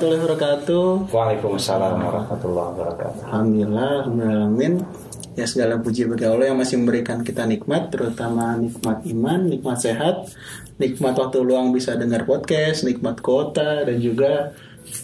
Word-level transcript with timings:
warahmatullahi 0.00 0.24
wabarakatuh. 0.24 1.12
Waalaikumsalam 1.12 1.94
warahmatullahi 2.00 2.68
wabarakatuh. 2.72 3.20
Alhamdulillah, 3.28 3.92
alhamdulillah. 4.08 4.88
Ya 5.36 5.46
segala 5.46 5.76
puji 5.78 6.08
bagi 6.08 6.24
Allah 6.26 6.50
yang 6.50 6.58
masih 6.58 6.80
memberikan 6.80 7.20
kita 7.20 7.44
nikmat, 7.44 7.92
terutama 7.92 8.56
nikmat 8.56 9.04
iman, 9.06 9.40
nikmat 9.46 9.76
sehat, 9.78 10.26
nikmat 10.80 11.14
waktu 11.20 11.38
luang 11.44 11.70
bisa 11.70 11.94
dengar 12.00 12.24
podcast, 12.24 12.82
nikmat 12.82 13.20
kota, 13.20 13.84
dan 13.84 14.00
juga 14.00 14.56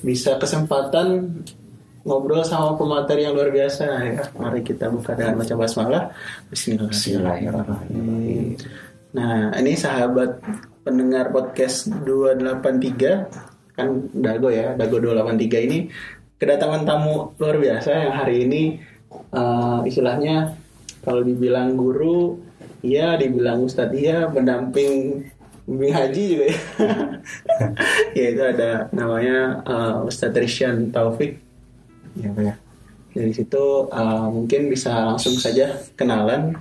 bisa 0.03 0.41
kesempatan 0.41 1.41
ngobrol 2.03 2.43
sama 2.43 2.75
pemateri 2.75 3.29
yang 3.29 3.37
luar 3.37 3.53
biasa 3.53 3.85
ya. 4.03 4.25
Mari 4.35 4.65
kita 4.65 4.89
buka 4.89 5.13
dengan 5.15 5.39
baca 5.39 5.55
basmalah. 5.55 6.05
Bismillah. 6.49 6.91
Bismillahirrahmanirrahim. 6.91 8.57
Nah, 9.15 9.55
ini 9.61 9.73
sahabat 9.79 10.43
pendengar 10.83 11.31
podcast 11.33 11.87
283 12.03 13.56
kan 13.77 14.09
Dago 14.11 14.49
ya, 14.49 14.73
Dago 14.75 14.99
283 14.99 15.67
ini 15.69 15.79
kedatangan 16.41 16.83
tamu 16.89 17.33
luar 17.37 17.57
biasa 17.61 17.91
yang 17.93 18.15
hari 18.17 18.37
ini 18.49 18.63
uh, 19.33 19.81
istilahnya 19.85 20.57
kalau 21.05 21.23
dibilang 21.23 21.77
guru 21.77 22.41
iya, 22.83 23.15
dibilang 23.21 23.63
ustadz 23.63 23.97
iya, 23.97 24.27
pendamping 24.33 25.25
bimbing 25.67 25.93
haji 25.93 26.23
juga 26.31 26.45
ya. 26.47 26.59
ya 28.19 28.27
itu 28.31 28.43
ada 28.43 28.71
namanya 28.95 29.67
uh, 29.67 30.07
Ustadz 30.07 30.39
Rishan 30.39 30.95
Taufik. 30.95 31.43
Ya, 32.15 32.31
ya. 32.39 32.55
Dari 33.11 33.35
situ 33.35 33.91
uh, 33.91 34.31
mungkin 34.31 34.71
bisa 34.71 34.95
langsung 34.95 35.35
saja 35.35 35.75
kenalan 35.99 36.55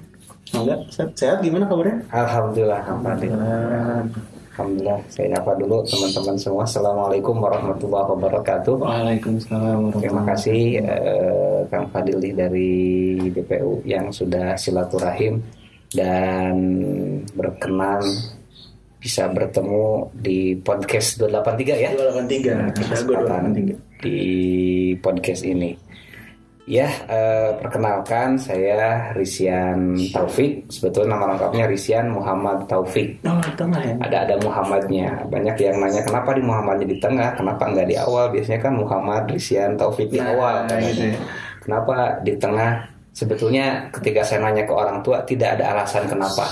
Enggak, 0.54 0.88
sehat 1.18 1.42
gimana 1.42 1.66
kabarnya? 1.66 2.06
Alhamdulillah, 2.14 2.82
alhamdulillah. 2.86 3.42
Alhamdulillah, 3.44 4.35
saya 5.12 5.36
nyapa 5.36 5.52
dulu 5.60 5.84
teman-teman 5.84 6.36
semua. 6.40 6.64
Assalamualaikum 6.64 7.36
warahmatullahi 7.44 8.08
wabarakatuh. 8.16 8.76
Waalaikumsalam. 8.80 9.92
Terima 10.00 10.24
kasih 10.24 10.80
eh, 10.80 11.60
Kang 11.68 11.92
Fadil 11.92 12.24
dari 12.24 13.20
DPU 13.36 13.84
yang 13.84 14.16
sudah 14.16 14.56
silaturahim 14.56 15.44
dan 15.92 16.56
berkenan 17.36 18.00
bisa 18.96 19.28
bertemu 19.28 20.10
di 20.16 20.56
podcast 20.64 21.20
283 21.20 21.76
ya. 21.76 21.90
283. 21.94 22.80
Kesempatan 22.80 23.44
di 24.00 24.20
podcast 25.04 25.44
ini. 25.44 25.85
Ya, 26.66 26.90
eh, 27.06 27.54
perkenalkan 27.62 28.42
saya 28.42 29.14
Risian 29.14 29.94
Taufik. 30.10 30.66
Sebetulnya 30.66 31.14
nama 31.14 31.38
lengkapnya 31.38 31.70
Risian 31.70 32.10
Muhammad 32.10 32.66
Taufik. 32.66 33.22
Oh, 33.22 33.38
tengah 33.54 33.86
ya. 33.86 33.94
Ada 34.02 34.18
ada 34.26 34.36
Muhammadnya. 34.42 35.30
Banyak 35.30 35.56
yang 35.62 35.78
nanya 35.78 36.02
kenapa 36.02 36.34
di 36.34 36.42
Muhammadnya 36.42 36.90
di 36.90 36.98
tengah, 36.98 37.38
kenapa 37.38 37.70
nggak 37.70 37.86
di 37.86 37.96
awal? 38.02 38.34
Biasanya 38.34 38.60
kan 38.66 38.74
Muhammad 38.82 39.30
Risian 39.30 39.78
Taufik 39.78 40.10
di 40.10 40.18
Nah, 40.18 40.34
awal. 40.34 40.66
kan. 40.66 40.82
iya. 40.82 41.14
Kenapa 41.62 41.98
di 42.26 42.34
tengah? 42.42 42.72
Sebetulnya 43.16 43.88
ketika 43.96 44.26
saya 44.28 44.44
nanya 44.44 44.68
ke 44.68 44.74
orang 44.76 45.00
tua 45.00 45.24
tidak 45.24 45.56
ada 45.56 45.72
alasan 45.78 46.04
kenapa. 46.10 46.50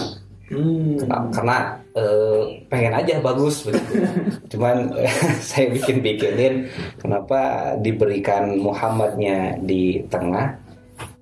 Hmm. 0.51 0.99
Karena, 0.99 1.17
karena, 1.31 1.57
eh, 1.95 2.41
pengen 2.67 2.93
aja 2.93 3.13
bagus 3.23 3.63
begitu. 3.63 4.03
Cuman 4.51 4.91
saya 5.49 5.71
bikin-bikinin 5.71 6.67
kenapa 6.99 7.73
diberikan 7.79 8.59
Muhammadnya 8.59 9.55
di 9.63 10.03
tengah 10.11 10.59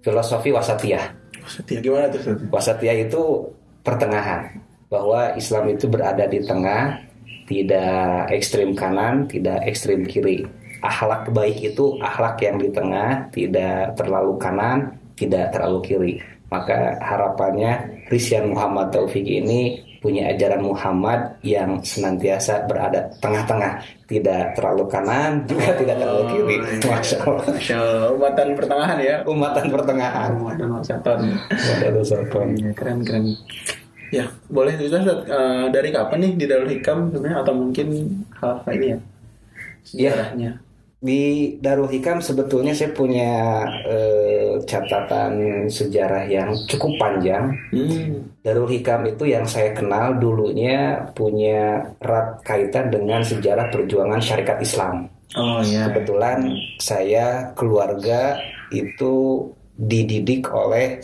filosofi 0.01 0.49
wasatiyah. 0.49 1.05
Setia 1.45 1.81
gimana 1.81 2.09
tuh? 2.09 2.37
Wasatiyah 2.49 2.97
itu 3.05 3.45
pertengahan 3.85 4.61
bahwa 4.91 5.33
Islam 5.37 5.71
itu 5.71 5.85
berada 5.87 6.27
di 6.27 6.41
tengah, 6.43 6.99
tidak 7.47 8.29
ekstrim 8.33 8.75
kanan, 8.75 9.25
tidak 9.29 9.63
ekstrim 9.65 10.03
kiri. 10.03 10.45
Akhlak 10.81 11.29
baik 11.29 11.61
itu 11.61 11.95
akhlak 12.01 12.41
yang 12.41 12.57
di 12.57 12.69
tengah, 12.73 13.29
tidak 13.29 13.93
terlalu 13.95 14.33
kanan, 14.41 14.97
tidak 15.13 15.53
terlalu 15.53 15.79
kiri. 15.85 16.13
Maka 16.51 16.99
harapannya 16.99 18.03
Rizyan 18.11 18.51
Muhammad 18.51 18.91
Taufik 18.91 19.23
ini 19.23 19.79
punya 20.01 20.33
ajaran 20.33 20.65
Muhammad 20.65 21.39
yang 21.45 21.77
senantiasa 21.79 22.65
berada 22.65 23.07
tengah-tengah, 23.21 23.79
tidak 24.09 24.51
terlalu 24.57 24.83
kanan, 24.89 25.45
juga 25.45 25.77
tidak 25.77 26.01
terlalu 26.01 26.23
kiri. 26.33 26.55
Masya 26.83 27.17
Allah. 27.21 27.45
Masya 27.53 27.75
Allah, 27.77 28.07
umatan 28.17 28.47
pertengahan 28.57 28.97
ya. 28.99 29.15
Umatan 29.23 29.65
pertengahan. 29.69 30.29
Umatan 30.35 30.67
wasaton. 30.75 31.19
Sopan. 32.01 32.47
Iya, 32.57 32.69
keren 32.73 32.99
keren. 33.05 33.23
Ya, 34.11 34.27
boleh 34.51 34.75
cerita 34.75 34.99
Ustadz, 35.07 35.23
eh, 35.29 35.65
dari 35.71 35.89
kapan 35.93 36.19
nih 36.19 36.31
di 36.35 36.45
Darul 36.49 36.67
Hikam 36.67 37.15
sebenarnya 37.15 37.47
atau 37.47 37.53
mungkin 37.55 37.87
hal 38.43 38.59
apa 38.59 38.69
ini 38.75 38.85
ya? 38.91 38.97
Sejarahnya. 39.87 40.51
Di 41.01 41.57
Darul 41.57 41.89
Hikam 41.89 42.21
sebetulnya 42.21 42.77
saya 42.77 42.93
punya 42.93 43.65
eh, 43.89 44.61
catatan 44.69 45.65
sejarah 45.65 46.29
yang 46.29 46.53
cukup 46.69 46.93
panjang. 47.01 47.57
Hmm. 47.73 48.21
Darul 48.45 48.69
Hikam 48.69 49.09
itu 49.09 49.25
yang 49.25 49.49
saya 49.49 49.73
kenal 49.73 50.21
dulunya 50.21 51.01
punya 51.17 51.81
erat 51.97 52.45
kaitan 52.45 52.93
dengan 52.93 53.25
sejarah 53.25 53.73
perjuangan 53.73 54.21
syarikat 54.21 54.61
Islam. 54.61 55.09
Oh 55.33 55.65
ya. 55.65 55.89
Kebetulan 55.89 56.53
saya 56.77 57.49
keluarga 57.57 58.37
itu 58.69 59.41
dididik 59.73 60.53
oleh 60.53 61.01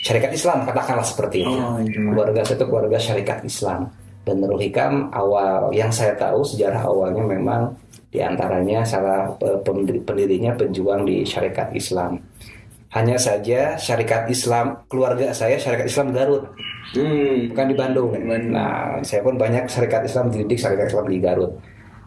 syarikat 0.00 0.32
Islam, 0.32 0.64
katakanlah 0.64 1.04
seperti 1.04 1.44
itu. 1.44 1.52
Oh, 1.52 1.76
iya. 1.82 1.92
Keluarga 1.92 2.40
saya 2.40 2.56
itu 2.56 2.66
keluarga 2.72 2.96
syarikat 2.96 3.38
Islam. 3.44 3.90
Dan 4.26 4.42
Darul 4.42 4.64
Hikam 4.64 5.12
awal 5.14 5.70
yang 5.76 5.92
saya 5.92 6.16
tahu 6.16 6.42
sejarah 6.42 6.82
awalnya 6.82 7.22
memang 7.22 7.70
di 8.16 8.24
antaranya 8.24 8.80
salah 8.80 9.28
eh, 9.44 9.60
pendiri- 9.60 10.00
pendirinya 10.00 10.56
pejuang 10.56 11.04
di 11.04 11.20
syarikat 11.20 11.68
Islam. 11.76 12.16
Hanya 12.96 13.20
saja 13.20 13.76
syarikat 13.76 14.24
Islam 14.32 14.80
keluarga 14.88 15.28
saya 15.36 15.60
syarikat 15.60 15.92
Islam 15.92 16.16
Garut 16.16 16.48
Hmm. 16.96 17.50
bukan 17.52 17.66
di 17.68 17.76
Bandung. 17.76 18.10
Bandung. 18.14 18.54
Nah, 18.56 19.02
saya 19.02 19.20
pun 19.20 19.34
banyak 19.36 19.68
syarikat 19.68 20.06
Islam 20.06 20.30
dididik 20.32 20.56
syarikat 20.56 20.86
Islam 20.88 21.06
di 21.10 21.18
Garut. 21.20 21.52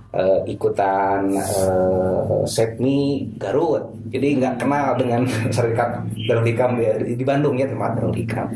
Eh, 0.10 0.40
ikutan 0.50 1.30
eh, 1.30 2.42
Sepmi 2.50 3.28
Garut. 3.38 3.86
Jadi 4.10 4.42
nggak 4.42 4.56
kenal 4.58 4.98
dengan 4.98 5.22
syarikat 5.54 6.02
Darul 6.26 6.48
Hikam 6.48 6.80
di, 6.80 7.14
di 7.14 7.26
Bandung 7.28 7.54
ya 7.54 7.70
teman 7.70 7.94
Darul 7.94 8.16
Hikam. 8.18 8.50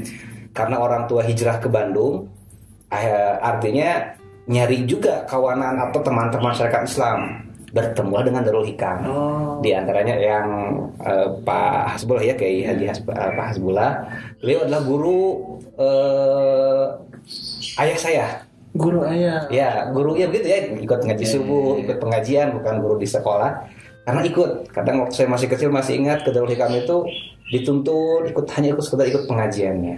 Karena 0.56 0.82
orang 0.82 1.06
tua 1.06 1.22
hijrah 1.22 1.62
ke 1.62 1.70
Bandung, 1.70 2.26
eh, 2.90 3.36
artinya 3.38 4.16
nyari 4.48 4.84
juga 4.84 5.24
kawanan 5.24 5.80
atau 5.90 6.04
teman-teman 6.04 6.52
syarikat 6.52 6.84
Islam 6.88 7.48
bertemu 7.74 8.16
dengan 8.22 8.42
Darul 8.46 8.70
Hikam. 8.70 8.98
Oh. 9.10 9.58
Di 9.66 9.74
antaranya 9.74 10.14
yang 10.14 10.48
eh, 11.02 11.28
Pak 11.42 11.98
Hasbullah 11.98 12.22
ya 12.22 12.38
Kiai 12.38 12.62
Haji 12.62 12.86
Hasb- 12.86 13.10
eh, 13.10 13.32
Pak 13.34 13.46
Hasbullah. 13.50 13.92
Beliau 14.38 14.62
adalah 14.62 14.82
guru 14.86 15.22
eh, 15.82 16.86
ayah 17.82 17.98
saya. 17.98 18.28
Guru 18.78 19.02
ayah. 19.06 19.50
Ya, 19.50 19.90
guru 19.90 20.18
ya 20.18 20.30
begitu 20.30 20.50
ya, 20.50 20.60
ikut 20.82 21.02
ngaji 21.06 21.26
subuh, 21.30 21.78
ikut 21.78 22.02
pengajian, 22.02 22.58
bukan 22.58 22.82
guru 22.82 22.98
di 22.98 23.06
sekolah. 23.06 23.70
Karena 24.04 24.22
ikut, 24.26 24.74
kadang 24.74 25.06
waktu 25.06 25.14
saya 25.14 25.30
masih 25.30 25.48
kecil 25.48 25.70
masih 25.70 25.94
ingat 25.98 26.26
ke 26.26 26.30
Darul 26.34 26.50
Hikam 26.50 26.74
itu 26.74 27.06
dituntut 27.54 28.26
ikut 28.26 28.46
hanya 28.58 28.74
ikut 28.74 28.82
sekedar 28.86 29.10
ikut 29.10 29.30
pengajiannya. 29.30 29.96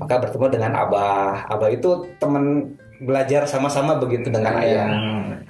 Maka 0.00 0.24
bertemu 0.24 0.46
dengan 0.52 0.72
abah, 0.76 1.48
abah 1.52 1.68
itu 1.68 2.08
teman 2.16 2.76
belajar 3.04 3.44
sama-sama 3.46 4.00
begitu 4.00 4.32
dengan 4.32 4.56
ayah. 4.58 4.88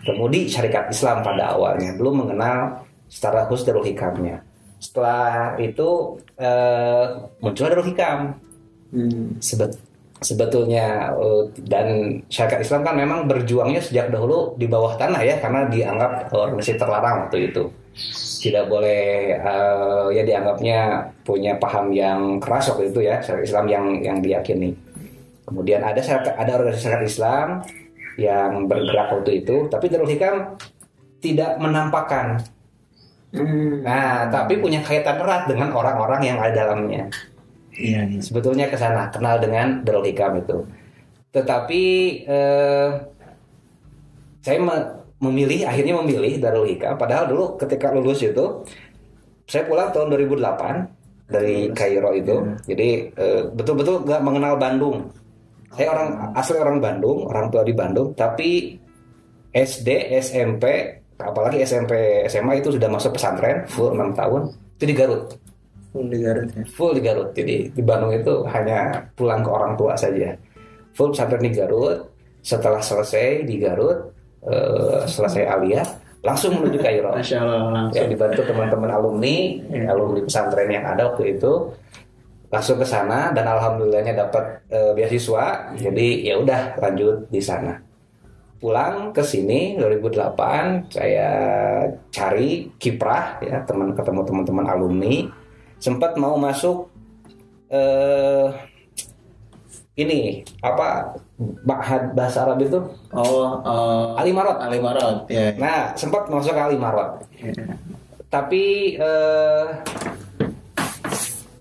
Ketemu 0.02 0.24
di 0.28 0.40
syarikat 0.50 0.90
Islam 0.90 1.22
pada 1.24 1.56
awalnya, 1.56 1.96
belum 1.96 2.26
mengenal 2.26 2.84
secara 3.08 3.46
khusus 3.48 3.64
Darul 3.64 3.86
Hikamnya. 3.86 4.42
Setelah 4.76 5.56
itu 5.56 6.18
eh, 6.36 7.04
muncul 7.40 7.70
Darul 7.70 7.88
Hikam, 7.88 8.36
Hmm. 8.94 9.42
Sebet- 9.42 9.74
sebetulnya 10.22 11.10
eh, 11.18 11.42
dan 11.66 11.86
syarikat 12.30 12.62
Islam 12.62 12.86
kan 12.86 12.94
memang 12.94 13.26
berjuangnya 13.26 13.82
sejak 13.82 14.14
dahulu 14.14 14.54
di 14.54 14.70
bawah 14.70 14.94
tanah 14.94 15.18
ya 15.18 15.42
karena 15.42 15.66
dianggap 15.66 16.30
organisasi 16.30 16.78
terlarang 16.78 17.26
waktu 17.26 17.50
itu 17.50 17.66
tidak 18.38 18.70
boleh 18.70 19.34
eh, 19.34 20.06
ya 20.14 20.22
dianggapnya 20.22 20.78
punya 21.26 21.58
paham 21.58 21.90
yang 21.90 22.38
keras 22.38 22.70
waktu 22.70 22.94
itu 22.94 23.02
ya 23.02 23.18
syarikat 23.18 23.50
Islam 23.50 23.66
yang 23.66 23.84
yang 23.98 24.18
diyakini 24.22 24.70
kemudian 25.44 25.80
ada 25.84 26.00
syarikat, 26.00 26.34
ada 26.36 26.50
organisasi 26.56 26.84
syarikat 26.84 27.06
Islam 27.08 27.48
yang 28.16 28.66
bergerak 28.66 29.08
waktu 29.12 29.44
itu 29.44 29.68
tapi 29.68 29.86
Darul 29.88 30.10
Hikam 30.10 30.56
tidak 31.20 31.56
menampakkan 31.58 32.40
Hmm. 33.34 33.82
nah 33.82 34.30
tapi 34.30 34.62
punya 34.62 34.78
kaitan 34.78 35.18
erat 35.18 35.50
dengan 35.50 35.74
orang-orang 35.74 36.22
yang 36.22 36.38
ada 36.38 36.54
dalamnya 36.54 37.10
Iya, 37.74 38.06
iya. 38.06 38.20
sebetulnya 38.22 38.70
ke 38.70 38.78
sana 38.78 39.10
kenal 39.10 39.42
dengan 39.42 39.82
Darul 39.82 40.06
Hikam 40.06 40.38
itu. 40.38 40.62
Tetapi 41.34 41.82
eh, 42.22 42.88
saya 44.38 44.58
me- 44.62 44.92
memilih 45.18 45.66
akhirnya 45.66 45.98
memilih 45.98 46.38
Darul 46.38 46.70
Hikam 46.70 46.94
padahal 46.94 47.26
dulu 47.26 47.58
ketika 47.58 47.90
lulus 47.90 48.22
itu 48.22 48.62
saya 49.50 49.66
pulang 49.66 49.90
tahun 49.90 50.14
2008 50.14 51.26
dari 51.26 51.74
Kairo 51.74 52.14
itu. 52.14 52.36
Jadi 52.70 52.88
eh, 53.10 53.42
betul-betul 53.50 54.06
nggak 54.06 54.22
mengenal 54.22 54.54
Bandung. 54.54 55.10
Saya 55.74 55.88
orang 55.90 56.08
asli 56.32 56.56
orang 56.56 56.78
Bandung, 56.78 57.18
orang 57.26 57.46
tua 57.50 57.62
di 57.62 57.74
Bandung, 57.74 58.14
tapi 58.14 58.78
SD, 59.50 59.88
SMP 60.18 60.64
apalagi 61.14 61.62
SMP 61.62 62.26
SMA 62.26 62.58
itu 62.58 62.74
sudah 62.74 62.90
masuk 62.90 63.14
pesantren 63.14 63.62
full 63.70 63.94
6 63.94 64.18
tahun 64.18 64.42
itu 64.74 64.84
di 64.84 64.94
Garut 64.98 65.24
Full 65.94 66.10
di 66.10 66.18
Garut 66.18 66.48
ya. 66.50 66.62
full 66.66 66.90
di 66.90 67.00
Garut 67.00 67.30
jadi 67.30 67.70
di 67.70 67.82
Bandung 67.86 68.10
itu 68.10 68.42
hanya 68.50 68.98
pulang 69.14 69.46
ke 69.46 69.50
orang 69.50 69.78
tua 69.78 69.94
saja 69.94 70.34
full 70.90 71.14
pesantren 71.14 71.38
di 71.38 71.54
Garut 71.54 72.02
setelah 72.42 72.82
selesai 72.82 73.46
di 73.46 73.62
Garut 73.62 74.10
eh, 74.42 75.06
selesai 75.06 75.46
aliyah 75.46 75.86
langsung 76.26 76.58
menuju 76.58 76.82
Kairo 76.82 77.14
Masya 77.14 77.38
Allah 77.38 77.62
langsung. 77.70 77.94
ya 77.94 78.04
dibantu 78.10 78.40
teman-teman 78.42 78.90
alumni 78.90 79.36
Iya. 79.70 79.94
alumni 79.94 80.20
pesantren 80.26 80.66
yang 80.66 80.82
ada 80.82 81.14
waktu 81.14 81.38
itu 81.38 81.52
langsung 82.54 82.78
ke 82.78 82.86
sana 82.86 83.34
dan 83.34 83.50
alhamdulillahnya 83.50 84.14
dapat 84.14 84.62
eh, 84.70 84.94
beasiswa. 84.94 85.74
Jadi 85.74 86.22
ya 86.22 86.38
udah 86.38 86.78
lanjut 86.78 87.26
di 87.26 87.42
sana. 87.42 87.82
Pulang 88.62 89.10
ke 89.10 89.26
sini 89.26 89.74
2008 89.76 90.94
saya 90.94 91.30
cari 92.14 92.70
kiprah 92.78 93.42
ya 93.42 93.66
teman 93.66 93.90
ketemu 93.98 94.22
teman-teman 94.22 94.66
alumni. 94.70 95.14
Sempat 95.82 96.14
mau 96.14 96.38
masuk 96.38 96.94
eh 97.74 98.48
ini 99.94 100.42
apa 100.62 101.18
Ma'had 101.38 102.14
bahasa 102.14 102.46
Arab 102.46 102.62
itu? 102.62 102.78
Oh, 103.10 103.58
uh, 103.62 104.14
Alimarot. 104.18 104.58
Ali 104.62 104.78
Marot 104.78 105.26
ya. 105.26 105.50
nah 105.58 105.90
sempat 105.98 106.30
masuk 106.30 106.54
ke 106.54 106.62
Alimarot. 106.62 107.26
Ya. 107.42 107.74
tapi 108.30 108.94
eh, 108.98 109.66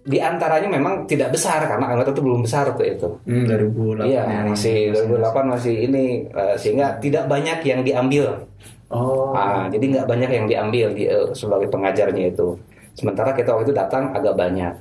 di 0.03 0.19
antaranya 0.19 0.67
memang 0.67 1.07
tidak 1.07 1.31
besar 1.31 1.63
karena 1.63 1.95
anggota 1.95 2.11
itu 2.11 2.23
belum 2.23 2.43
besar 2.43 2.75
tuh 2.75 2.83
itu. 2.83 3.09
Hmm, 3.23 3.47
2008. 3.47 4.03
Iya, 4.03 4.23
ya, 4.27 4.39
masih 4.43 4.77
2008 4.91 5.53
masih 5.55 5.75
ini 5.87 6.05
eh, 6.27 6.55
sehingga 6.59 6.99
tidak 6.99 7.31
banyak 7.31 7.59
yang 7.63 7.81
diambil. 7.87 8.43
Oh. 8.91 9.31
Ah, 9.31 9.71
jadi 9.71 9.85
nggak 9.97 10.07
banyak 10.07 10.29
yang 10.29 10.45
diambil 10.45 10.87
di, 10.91 11.07
eh, 11.07 11.31
sebagai 11.31 11.71
pengajarnya 11.71 12.35
itu. 12.35 12.59
Sementara 12.93 13.31
kita 13.31 13.55
waktu 13.55 13.71
itu 13.71 13.75
datang 13.75 14.11
agak 14.11 14.35
banyak. 14.35 14.73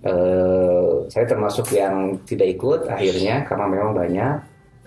Eh, 0.00 0.90
saya 1.12 1.24
termasuk 1.28 1.76
yang 1.76 2.16
tidak 2.24 2.56
ikut 2.56 2.88
akhirnya 2.88 3.44
karena 3.44 3.66
memang 3.68 3.92
banyak 3.92 4.32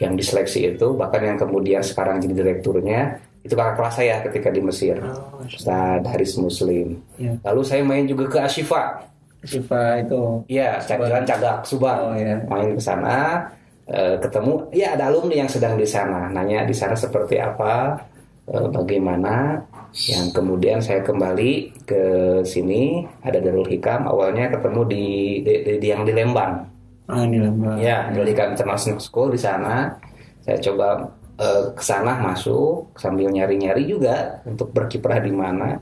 yang 0.01 0.17
diseleksi 0.17 0.73
itu 0.73 0.97
bahkan 0.97 1.21
yang 1.21 1.37
kemudian 1.37 1.85
sekarang 1.85 2.17
jadi 2.17 2.33
direkturnya 2.33 3.21
itu 3.45 3.53
kakak 3.53 3.75
kelas 3.77 3.95
saya 3.99 4.15
ketika 4.25 4.49
di 4.49 4.61
Mesir. 4.63 4.97
Oh, 5.03 5.43
Ustadz 5.43 6.07
Haris 6.07 6.33
Muslim. 6.39 6.97
Iya. 7.19 7.37
Lalu 7.45 7.61
saya 7.61 7.83
main 7.85 8.07
juga 8.07 8.25
ke 8.31 8.39
Ashifa. 8.39 9.12
Siva 9.43 9.99
itu. 9.99 10.43
Iya, 10.47 10.79
Cagak 10.79 11.61
Oh, 11.61 11.67
Subang. 11.67 12.15
iya. 12.15 12.39
Main 12.47 12.75
ke 12.75 12.81
sana, 12.81 13.43
eh, 13.85 14.15
ketemu, 14.17 14.71
ya 14.71 14.95
ada 14.95 15.11
alumni 15.11 15.43
yang 15.43 15.51
sedang 15.51 15.75
di 15.75 15.83
sana. 15.83 16.31
Nanya 16.31 16.63
di 16.63 16.71
sana 16.71 16.95
seperti 16.95 17.37
apa, 17.37 17.99
eh, 18.47 18.67
bagaimana. 18.71 19.59
Yang 19.93 20.33
kemudian 20.33 20.81
saya 20.81 21.05
kembali 21.05 21.85
ke 21.85 22.03
sini, 22.41 23.05
ada 23.21 23.37
Darul 23.37 23.69
Hikam. 23.69 24.09
Awalnya 24.09 24.49
ketemu 24.49 24.81
di, 24.89 25.05
di, 25.45 25.53
di- 25.61 25.77
di- 25.77 25.89
yang 25.91 26.01
di 26.01 26.09
Lembang. 26.11 26.65
Ah, 27.05 27.21
ini 27.21 27.37
lembah. 27.37 27.77
Ya, 27.77 28.09
Darul 28.09 28.25
Hikam 28.25 28.55
International 28.55 28.97
School 28.97 29.29
di 29.29 29.37
sana. 29.37 29.93
Saya 30.41 30.57
coba 30.57 31.13
eh, 31.35 31.63
ke 31.75 31.83
sana 31.83 32.17
masuk 32.17 32.89
sambil 32.95 33.29
nyari-nyari 33.29 33.85
juga 33.85 34.41
untuk 34.45 34.71
berkiprah 34.71 35.19
di 35.19 35.29
mana. 35.29 35.77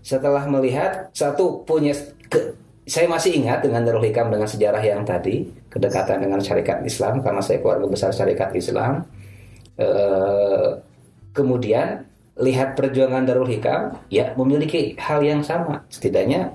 Setelah 0.00 0.44
melihat 0.44 1.08
satu 1.12 1.64
punya 1.64 1.92
ke- 2.28 2.56
saya 2.90 3.06
masih 3.06 3.38
ingat 3.38 3.62
dengan 3.62 3.86
Darul 3.86 4.02
Hikam 4.02 4.34
dengan 4.34 4.50
sejarah 4.50 4.82
yang 4.82 5.06
tadi 5.06 5.46
kedekatan 5.70 6.26
dengan 6.26 6.42
syarikat 6.42 6.82
Islam 6.82 7.22
karena 7.22 7.38
saya 7.38 7.62
keluarga 7.62 7.86
besar 7.86 8.10
syarikat 8.10 8.50
Islam. 8.58 9.06
Eh, 9.78 10.68
kemudian 11.30 12.02
lihat 12.42 12.74
perjuangan 12.74 13.22
Darul 13.22 13.46
Hikam 13.46 13.94
ya 14.10 14.34
memiliki 14.34 14.98
hal 14.98 15.22
yang 15.22 15.38
sama. 15.46 15.86
Setidaknya 15.86 16.50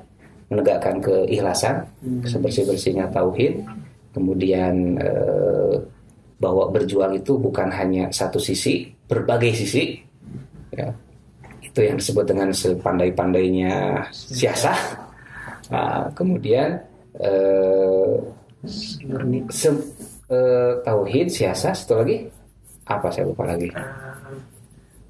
menegakkan 0.52 1.00
keikhlasan 1.00 1.88
sebersih 2.28 2.68
bersihnya 2.68 3.08
tauhid. 3.16 3.64
Kemudian 4.12 5.00
eh, 5.00 5.80
bahwa 6.36 6.68
berjuang 6.68 7.16
itu 7.16 7.40
bukan 7.40 7.72
hanya 7.72 8.12
satu 8.12 8.44
sisi 8.44 8.92
berbagai 9.08 9.56
sisi. 9.56 10.04
Ya 10.76 10.92
itu 11.64 11.80
yang 11.80 11.96
disebut 11.96 12.28
dengan 12.28 12.52
sepandai-pandainya 12.52 14.04
siasah 14.12 15.05
Nah, 15.66 16.14
kemudian 16.14 16.78
eh, 17.18 18.14
se- 19.50 19.86
eh, 20.28 20.72
tauhid 20.82 21.28
siasah 21.28 21.74
satu 21.74 22.02
lagi 22.02 22.30
apa 22.86 23.10
saya 23.10 23.26
lupa 23.26 23.46
lagi 23.46 23.70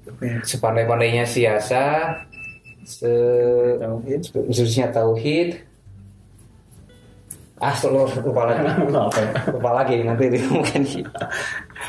Apa 0.06 0.22
ya? 0.22 0.38
sepandai-pandainya 0.40 1.24
siasah 1.24 2.16
se 2.86 3.10
Tauhid. 3.76 4.22
khususnya 4.46 4.88
tauhid 4.88 5.60
ah 7.58 7.72
selalu 7.72 8.12
lupa 8.22 8.42
lagi 8.46 8.64
ya? 8.68 8.74
lupa 9.50 9.70
lagi 9.74 9.96
nanti 10.00 10.24
di 10.28 10.38
mungkin 10.48 10.82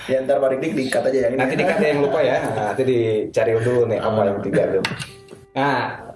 Ya 0.08 0.24
ntar 0.24 0.40
Pak 0.40 0.56
Dik 0.58 0.72
dikat 0.74 1.04
aja 1.04 1.20
ya. 1.20 1.28
ini. 1.28 1.36
nanti 1.36 1.56
dikata 1.56 1.84
yang 1.84 2.00
lupa 2.02 2.20
ya 2.20 2.40
Nah, 2.42 2.72
nanti 2.72 2.84
dicari 2.84 3.52
dulu 3.60 3.84
nih 3.86 4.00
apa 4.00 4.22
yang 4.24 4.40
tiga 4.40 4.64
itu 4.66 4.80
nah 5.58 6.07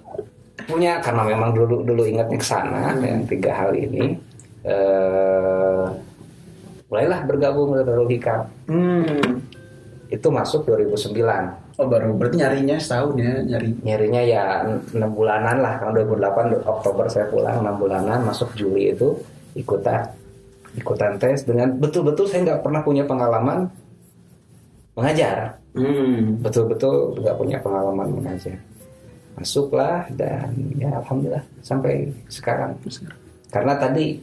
punya 0.64 0.98
karena 0.98 1.22
memang 1.24 1.50
dulu 1.52 1.82
dulu 1.82 2.02
ingatnya 2.02 2.36
ke 2.36 2.44
sana 2.44 2.94
yang 2.98 3.24
tiga 3.24 3.52
hal 3.52 3.70
ini 3.72 4.14
eh 4.62 5.84
mulailah 6.86 7.20
bergabung 7.24 7.72
Darul 7.74 8.06
Hikam 8.06 8.44
Hmm. 8.68 9.40
itu 10.08 10.28
masuk 10.28 10.68
2009 10.68 11.16
Oh 11.80 11.88
baru 11.88 12.12
berarti 12.12 12.36
nyarinya 12.36 12.76
setahun 12.76 13.16
ya 13.16 13.32
nyari. 13.42 13.72
nyarinya 13.80 14.22
ya 14.22 14.42
enam 14.92 15.10
bulanan 15.10 15.56
lah 15.58 15.80
karena 15.80 16.04
2008 16.04 16.60
Oktober 16.62 17.08
saya 17.08 17.26
pulang 17.26 17.64
enam 17.64 17.80
bulanan 17.80 18.20
masuk 18.22 18.52
Juli 18.52 18.92
itu 18.92 19.16
ikutan 19.56 20.04
ikutan 20.72 21.16
tes 21.16 21.42
dengan 21.42 21.72
betul-betul 21.72 22.28
saya 22.28 22.44
nggak 22.44 22.60
pernah 22.60 22.80
punya 22.80 23.04
pengalaman 23.04 23.72
mengajar 24.92 25.56
Hmm. 25.72 26.36
betul-betul 26.44 27.16
nggak 27.16 27.36
punya 27.40 27.56
pengalaman 27.56 28.12
mengajar 28.12 28.60
masuklah 29.36 30.06
dan 30.12 30.52
ya 30.76 30.92
alhamdulillah 31.00 31.44
sampai 31.64 32.10
sekarang. 32.28 32.76
Karena 33.52 33.76
tadi 33.76 34.20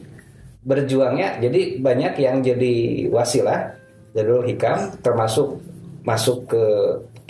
berjuangnya 0.60 1.40
jadi 1.40 1.80
banyak 1.80 2.14
yang 2.20 2.36
jadi 2.44 2.74
wasilah 3.08 3.72
Darul 4.12 4.44
Hikam 4.44 5.00
termasuk 5.00 5.56
masuk 6.02 6.50
ke 6.50 6.64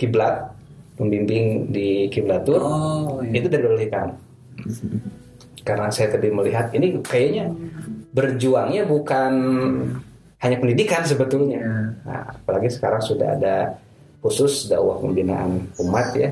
kiblat 0.01 0.49
pembimbing 0.97 1.69
di 1.69 2.09
kiblatur 2.09 2.59
Oh 2.61 3.21
iya. 3.21 3.39
itu 3.41 3.47
dari 3.47 3.63
Darul 3.63 3.81
Hikam. 3.81 4.09
Karena 5.61 5.87
saya 5.93 6.17
tadi 6.17 6.27
melihat 6.33 6.73
ini 6.73 6.97
kayaknya 7.05 7.53
berjuangnya 8.11 8.83
bukan 8.89 9.33
hanya 10.41 10.57
pendidikan 10.57 11.05
sebetulnya. 11.05 11.61
Ya. 11.61 11.75
nah, 12.01 12.23
apalagi 12.33 12.69
sekarang 12.73 13.01
sudah 13.05 13.37
ada 13.37 13.77
khusus 14.21 14.69
dakwah 14.69 15.01
pembinaan 15.01 15.65
umat 15.81 16.13
ya 16.13 16.29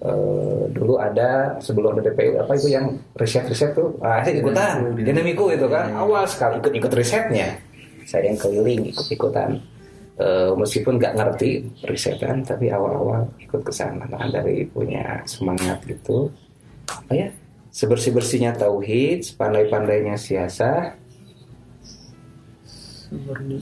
Eh, 0.00 0.64
dulu 0.72 0.96
ada 0.96 1.60
sebelum 1.60 1.92
ada 1.92 2.08
DPU 2.08 2.40
apa 2.40 2.56
itu 2.56 2.72
yang 2.72 2.96
riset-riset 3.20 3.76
tuh? 3.76 4.00
Ah, 4.00 4.24
saya 4.24 4.40
ikutan. 4.40 4.96
Dinamiku, 4.96 5.04
dinamiku 5.04 5.44
itu 5.52 5.66
kan. 5.68 5.92
Ya, 5.92 5.92
ya. 5.92 6.00
awal 6.00 6.24
sekali 6.24 6.54
ikut-ikut 6.56 6.92
risetnya. 6.96 7.48
Saya 8.08 8.32
yang 8.32 8.40
keliling 8.40 8.88
ikut-ikutan. 8.96 9.60
Eh, 10.16 10.52
meskipun 10.56 10.96
nggak 10.96 11.20
ngerti 11.20 11.68
risetan 11.84 12.40
tapi 12.40 12.72
awal-awal 12.72 13.28
ikut 13.44 13.60
ke 13.60 13.72
sana. 13.76 14.08
Nah, 14.08 14.24
dari 14.32 14.64
punya 14.64 15.20
semangat 15.28 15.84
gitu. 15.84 16.32
Apa 16.88 17.12
ya? 17.12 17.28
Sebersih 17.68 18.16
bersihnya 18.16 18.56
tauhid 18.56 19.20
sepandai-pandainya 19.20 20.16
siasah. 20.16 20.96
Murni. 23.12 23.60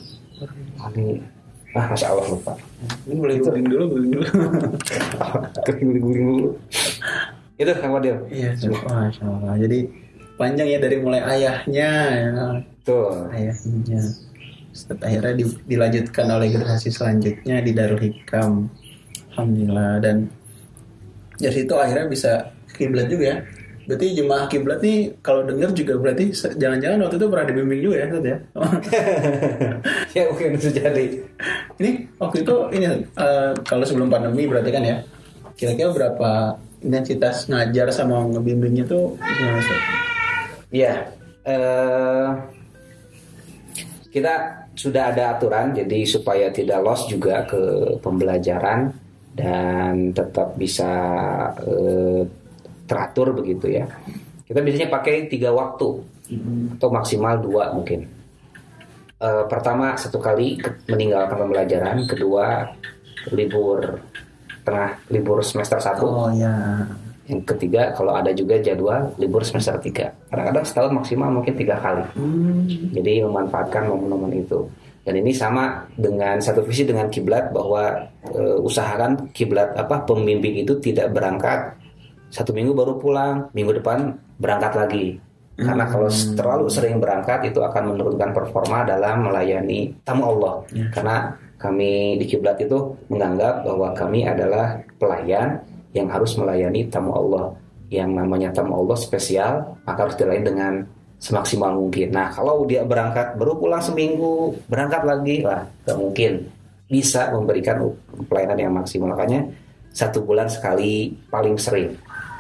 ini 0.95 1.19
ah 1.73 1.85
masya 1.89 2.07
Allah 2.09 2.27
lupa 2.29 2.53
Ini 3.05 3.15
boleh 3.15 3.37
googling 3.39 3.67
dulu, 3.67 3.85
googling 3.91 4.13
dulu. 4.15 4.25
guling-guling 5.67 6.03
dulu 6.27 6.51
itu 7.59 7.71
kang 7.75 7.91
Wadil 7.91 8.17
Iya. 8.31 8.55
Masya 8.87 9.25
Allah. 9.27 9.59
Jadi 9.59 9.79
panjang 10.39 10.69
ya 10.71 10.79
dari 10.79 10.97
mulai 10.97 11.19
ayahnya, 11.27 11.91
ya. 12.15 12.31
tuh 12.87 13.27
ayahnya. 13.35 13.99
Setelah 14.71 15.11
akhirnya 15.11 15.33
di- 15.35 15.59
dilanjutkan 15.67 16.27
oleh 16.31 16.55
generasi 16.55 16.89
selanjutnya 16.89 17.59
di 17.59 17.75
Darul 17.75 17.99
Hikam. 17.99 18.71
Alhamdulillah 19.35 19.99
dan 19.99 20.31
dari 21.35 21.55
situ 21.57 21.75
akhirnya 21.75 22.07
bisa 22.07 22.33
kiblat 22.71 23.11
juga 23.11 23.25
ya. 23.27 23.39
Berarti 23.89 24.07
jemaah 24.13 24.45
kiblat 24.53 24.85
nih 24.85 25.17
kalau 25.25 25.49
dengar 25.49 25.73
juga 25.73 25.97
berarti 25.97 26.29
jangan-jangan 26.37 27.09
waktu 27.09 27.17
itu 27.17 27.27
pernah 27.33 27.47
dibimbing 27.49 27.81
juga 27.81 27.97
ya, 27.97 28.07
Ustaz 28.13 28.25
ya. 28.29 28.37
ya 30.17 30.23
mungkin 30.29 30.49
bisa 30.61 30.69
jadi 30.77 31.05
ini 31.81 31.91
waktu 32.21 32.37
itu 32.45 32.55
ini 32.77 32.85
eh, 33.01 33.53
kalau 33.65 33.85
sebelum 33.89 34.13
pandemi 34.13 34.45
berarti 34.45 34.69
kan 34.69 34.85
ya. 34.85 34.97
Kira-kira 35.57 35.91
berapa 35.91 36.61
intensitas 36.85 37.49
ngajar 37.49 37.89
sama 37.91 38.29
ngebimbingnya 38.29 38.85
tuh 38.85 39.17
gimana, 39.19 39.59
Ustaz? 39.59 39.81
Iya, 40.69 40.95
eh, 41.49 42.29
kita 44.13 44.35
sudah 44.77 45.17
ada 45.17 45.35
aturan 45.35 45.73
jadi 45.73 46.05
supaya 46.05 46.53
tidak 46.53 46.85
loss 46.85 47.09
juga 47.09 47.43
ke 47.49 47.97
pembelajaran 48.05 48.93
dan 49.35 50.13
tetap 50.13 50.55
bisa 50.55 50.93
eh, 51.65 52.23
teratur 52.89 53.37
begitu 53.37 53.69
ya. 53.69 53.85
Kita 54.49 54.65
biasanya 54.65 54.89
pakai 54.89 55.29
tiga 55.29 55.53
waktu 55.53 55.89
atau 56.81 56.89
maksimal 56.89 57.37
dua 57.39 57.77
mungkin. 57.77 58.09
Eh, 59.19 59.45
pertama 59.51 59.93
satu 60.01 60.17
kali 60.17 60.57
meninggalkan 60.89 61.37
pembelajaran, 61.37 62.09
kedua 62.09 62.73
libur 63.35 64.01
tengah 64.65 64.97
libur 65.13 65.45
semester 65.45 65.77
satu. 65.77 66.07
Oh 66.07 66.33
ya. 66.33 66.87
Yang 67.29 67.45
ketiga, 67.45 67.93
kalau 67.93 68.17
ada 68.17 68.33
juga 68.33 68.57
jadwal 68.57 69.13
libur 69.21 69.45
semester 69.45 69.77
3. 69.77 70.33
Kadang-kadang 70.33 70.65
setahun 70.65 70.93
maksimal 70.97 71.29
mungkin 71.29 71.61
tiga 71.61 71.77
kali. 71.77 72.01
Hmm. 72.17 72.65
Jadi 72.97 73.21
memanfaatkan 73.21 73.85
momen-momen 73.85 74.33
itu. 74.33 74.65
Dan 75.05 75.25
ini 75.25 75.33
sama 75.37 75.85
dengan 75.93 76.41
satu 76.41 76.65
visi 76.65 76.89
dengan 76.89 77.09
kiblat 77.13 77.53
bahwa 77.53 78.13
e, 78.29 78.61
usahakan 78.61 79.33
kiblat 79.33 79.73
apa 79.77 80.05
pembimbing 80.05 80.65
itu 80.65 80.77
tidak 80.81 81.13
berangkat 81.13 81.78
satu 82.29 82.53
minggu 82.53 82.77
baru 82.77 83.01
pulang, 83.01 83.49
minggu 83.57 83.81
depan 83.81 84.17
berangkat 84.41 84.73
lagi. 84.77 85.07
Karena 85.59 85.91
kalau 85.91 86.07
terlalu 86.39 86.67
sering 86.71 87.03
berangkat 87.03 87.51
itu 87.51 87.59
akan 87.59 87.95
menurunkan 87.97 88.31
performa 88.31 88.87
dalam 88.87 89.27
melayani 89.27 89.91
tamu 90.07 90.31
Allah. 90.31 90.63
Karena 90.95 91.35
kami 91.59 92.15
di 92.15 92.25
kiblat 92.31 92.63
itu 92.63 92.95
menganggap 93.11 93.67
bahwa 93.67 93.91
kami 93.91 94.23
adalah 94.23 94.79
pelayan 95.03 95.59
yang 95.91 96.07
harus 96.07 96.39
melayani 96.39 96.87
tamu 96.87 97.11
Allah. 97.11 97.59
Yang 97.91 98.11
namanya 98.15 98.49
tamu 98.55 98.79
Allah 98.87 98.95
spesial, 98.95 99.75
maka 99.83 100.07
harus 100.07 100.15
dilayani 100.15 100.47
dengan 100.47 100.75
semaksimal 101.19 101.75
mungkin. 101.75 102.15
Nah, 102.15 102.31
kalau 102.31 102.63
dia 102.63 102.87
berangkat 102.87 103.35
baru 103.35 103.59
pulang 103.59 103.83
seminggu, 103.83 104.55
berangkat 104.71 105.03
lagi 105.03 105.43
lah, 105.43 105.67
nggak 105.83 105.99
mungkin 105.99 106.33
bisa 106.87 107.35
memberikan 107.35 107.83
pelayanan 108.31 108.59
yang 108.59 108.73
maksimal. 108.79 109.11
Makanya 109.11 109.43
satu 109.91 110.23
bulan 110.23 110.47
sekali 110.47 111.11
paling 111.27 111.59
sering. 111.59 111.99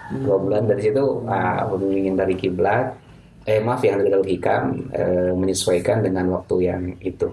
Dua 0.09 0.37
bulan 0.41 0.65
dari 0.65 0.88
situ, 0.88 1.05
ah, 1.29 1.69
pembimbing 1.69 2.15
yang 2.15 2.19
dari 2.19 2.35
kiblat, 2.35 2.97
eh 3.45 3.61
maaf 3.61 3.81
yang 3.85 4.00
dari 4.00 4.37
hikam 4.37 4.88
eh, 4.93 5.33
menyesuaikan 5.37 6.05
dengan 6.05 6.33
waktu 6.33 6.57
yang 6.65 6.83
itu. 7.00 7.29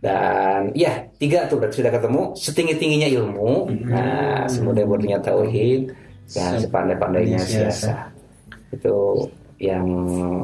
Dan 0.00 0.72
ya 0.72 1.04
tiga 1.20 1.44
tuh 1.48 1.60
berarti 1.60 1.84
sudah 1.84 1.92
ketemu 1.92 2.22
setinggi 2.32 2.74
tingginya 2.80 3.08
ilmu, 3.12 3.68
nah 3.92 4.48
semudah 4.48 4.88
mudahnya 4.88 5.20
tauhid, 5.20 5.92
dan 6.32 6.56
sepandai 6.56 6.96
pandainya 6.96 7.40
Siasa. 7.44 8.08
Itu 8.72 9.28
yang 9.60 9.84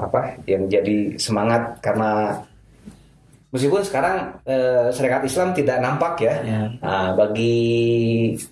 apa? 0.05 0.37
Yang 0.45 0.63
jadi 0.69 0.97
semangat 1.17 1.81
karena 1.81 2.45
meskipun 3.53 3.81
sekarang 3.85 4.37
eh, 4.45 4.93
syariat 4.93 5.25
Islam 5.25 5.57
tidak 5.57 5.81
nampak 5.81 6.21
ya, 6.21 6.35
Ya. 6.45 6.61
Nah, 6.81 7.17
bagi 7.17 7.57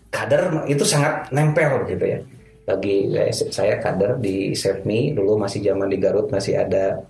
kader 0.09 0.65
itu 0.65 0.85
sangat 0.89 1.29
nempel 1.29 1.85
gitu 1.89 2.05
ya. 2.09 2.21
Bagi 2.71 3.11
saya, 3.11 3.33
saya 3.51 3.75
kader 3.83 4.23
di 4.23 4.55
SEPMI 4.55 5.19
dulu 5.19 5.35
masih 5.35 5.59
zaman 5.67 5.91
di 5.91 5.99
Garut 5.99 6.31
masih 6.31 6.55
ada 6.55 7.03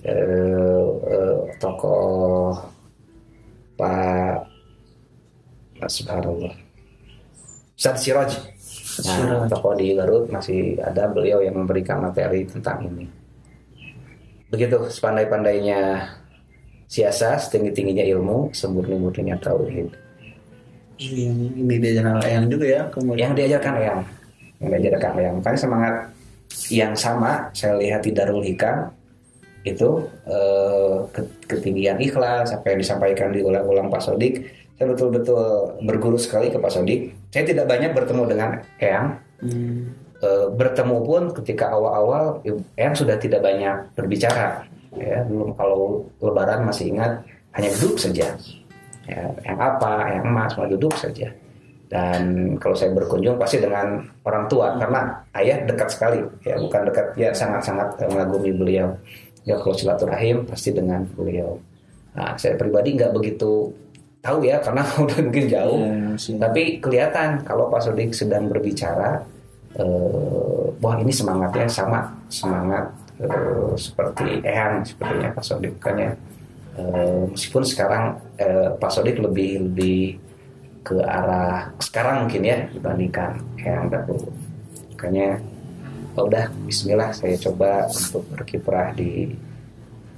eh, 0.00 0.84
eh, 1.12 1.38
tokoh 1.60 2.56
Pak 3.76 4.48
Subhanallah 5.84 6.56
Ustaz 7.76 8.00
Siraj. 8.00 8.32
Nah, 9.04 9.44
tokoh 9.50 9.76
di 9.76 9.92
Garut 9.92 10.32
masih 10.32 10.80
ada 10.80 11.04
beliau 11.12 11.44
yang 11.44 11.60
memberikan 11.60 12.00
materi 12.00 12.48
tentang 12.48 12.88
ini. 12.88 13.04
Begitu 14.48 14.88
sepandai-pandainya 14.88 16.08
siasa, 16.88 17.36
setinggi-tingginya 17.42 18.06
ilmu, 18.16 18.56
semurni-murninya 18.56 19.36
tauhid. 19.36 19.90
Ini, 20.94 21.58
ini 21.58 21.74
diajaran 21.82 22.22
Eyang 22.22 22.46
juga 22.46 22.66
ya. 22.70 22.82
Kemudian. 22.88 23.20
yang 23.20 23.32
diajarkan 23.34 23.74
yang 23.82 24.00
diajarkan 24.70 25.12
yang 25.20 25.34
makanya 25.40 25.60
semangat 25.60 25.94
yang 26.70 26.92
sama 26.94 27.50
saya 27.56 27.74
lihat 27.80 28.00
di 28.04 28.10
Darul 28.14 28.44
Hikam 28.44 28.92
itu 29.64 30.06
eh, 30.28 30.96
ke- 31.08 31.32
ketinggian 31.48 31.96
ikhlas 31.98 32.52
apa 32.52 32.72
yang 32.72 32.78
disampaikan 32.84 33.32
di 33.32 33.40
ulang-ulang 33.40 33.88
Pak 33.88 34.02
Sodik 34.04 34.44
saya 34.74 34.90
betul-betul 34.90 35.42
berguru 35.86 36.18
sekali 36.18 36.50
ke 36.50 36.58
Pak 36.58 36.72
Sodik. 36.74 37.14
Saya 37.30 37.46
tidak 37.46 37.70
banyak 37.70 37.94
bertemu 37.94 38.22
dengan 38.26 38.50
Eyang. 38.82 39.22
Hmm. 39.38 39.94
Eh, 40.18 40.46
bertemu 40.50 40.96
pun 41.06 41.22
ketika 41.30 41.70
awal-awal 41.70 42.42
Eyang 42.74 42.94
sudah 42.98 43.14
tidak 43.14 43.38
banyak 43.38 43.94
berbicara. 43.94 44.66
Ya 44.98 45.22
belum 45.26 45.54
kalau 45.54 46.06
Lebaran 46.18 46.66
masih 46.66 46.90
ingat 46.90 47.22
hanya 47.54 47.70
duduk 47.78 48.02
saja. 48.02 48.34
Ya, 49.04 49.28
yang 49.44 49.60
apa 49.60 50.16
yang 50.16 50.32
emas 50.32 50.56
cuma 50.56 50.64
duduk 50.64 50.96
saja 50.96 51.28
dan 51.88 52.54
kalau 52.56 52.72
saya 52.72 52.90
berkunjung 52.96 53.36
pasti 53.36 53.60
dengan 53.60 54.00
orang 54.24 54.48
tua 54.48 54.74
karena 54.80 55.24
ayah 55.36 55.62
dekat 55.68 55.88
sekali. 55.92 56.20
Ya 56.42 56.56
bukan 56.56 56.88
dekat 56.88 57.06
ya 57.14 57.30
sangat-sangat 57.30 58.00
mengagumi 58.08 58.50
beliau. 58.56 58.88
Ya 59.44 59.60
kalau 59.60 59.76
silaturahim 59.76 60.48
pasti 60.48 60.72
dengan 60.72 61.04
beliau. 61.12 61.60
Nah 62.16 62.34
saya 62.40 62.56
pribadi 62.56 62.96
nggak 62.96 63.12
begitu 63.12 63.68
tahu 64.24 64.48
ya 64.48 64.56
karena 64.64 64.82
udah 65.04 65.18
mungkin 65.20 65.46
jauh. 65.46 65.78
Ya, 65.80 66.40
tapi 66.40 66.80
kelihatan 66.80 67.44
kalau 67.44 67.68
Pak 67.68 67.84
Sodik 67.84 68.16
sedang 68.16 68.48
berbicara 68.48 69.20
eh, 69.76 70.64
wah 70.80 70.96
ini 70.96 71.12
semangatnya 71.12 71.68
sama 71.68 72.08
semangat 72.32 72.88
eh, 73.20 73.72
seperti 73.76 74.40
Ehang 74.40 74.80
sepertinya 74.82 75.30
Pak 75.36 75.44
Sodik 75.44 75.76
kan 75.78 76.00
ya 76.00 76.12
Eh, 76.74 77.22
meskipun 77.30 77.62
sekarang 77.62 78.18
eh, 78.34 78.74
Pak 78.74 78.90
Sodik 78.90 79.22
lebih 79.22 79.70
lebih 79.70 80.18
ke 80.84 81.00
arah 81.00 81.72
sekarang 81.80 82.28
mungkin 82.28 82.42
ya 82.44 82.58
dibandingkan 82.70 83.40
yang 83.64 83.88
dahulu 83.88 84.28
makanya 84.92 85.40
oh 86.14 86.28
udah 86.28 86.46
Bismillah 86.68 87.10
saya 87.16 87.34
coba 87.40 87.88
untuk 87.88 88.22
berkiprah 88.30 88.92
di 88.92 89.32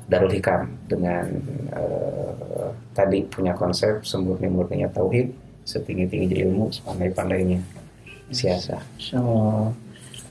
Darul 0.06 0.34
Hikam 0.34 0.66
dengan 0.90 1.26
eh, 1.72 2.68
tadi 2.92 3.22
punya 3.30 3.54
konsep 3.54 4.02
semurni-murninya 4.02 4.90
tauhid 4.90 5.30
setinggi-tingginya 5.62 6.46
ilmu 6.46 6.70
sepandai-pandainya 6.74 7.58
siasa 8.30 8.78
Insya 8.98 9.22
Allah. 9.22 9.70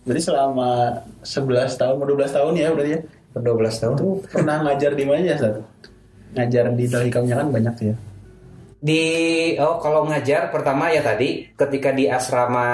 Berarti 0.06 0.22
selama 0.22 0.70
11 1.26 1.82
tahun, 1.82 1.96
mau 1.98 2.06
12 2.06 2.38
tahun 2.38 2.54
ya 2.54 2.70
berarti 2.70 2.92
ya. 2.94 3.02
per 3.34 3.42
12 3.42 3.82
tahun 3.82 3.94
Itu 3.98 4.08
pernah 4.30 4.58
ngajar 4.64 4.92
di 4.94 5.04
mana 5.04 5.26
ya, 5.26 5.36
Ustaz? 5.36 5.56
Ngajar 6.38 6.66
di 6.78 6.86
Dalhikamnya 6.86 7.36
kan 7.42 7.48
banyak 7.50 7.74
tuh 7.74 7.86
ya. 7.90 7.96
Di 8.86 9.04
oh 9.58 9.82
kalau 9.82 10.06
ngajar 10.06 10.54
pertama 10.54 10.94
ya 10.94 11.02
tadi 11.02 11.50
ketika 11.52 11.90
di 11.90 12.06
asrama 12.06 12.68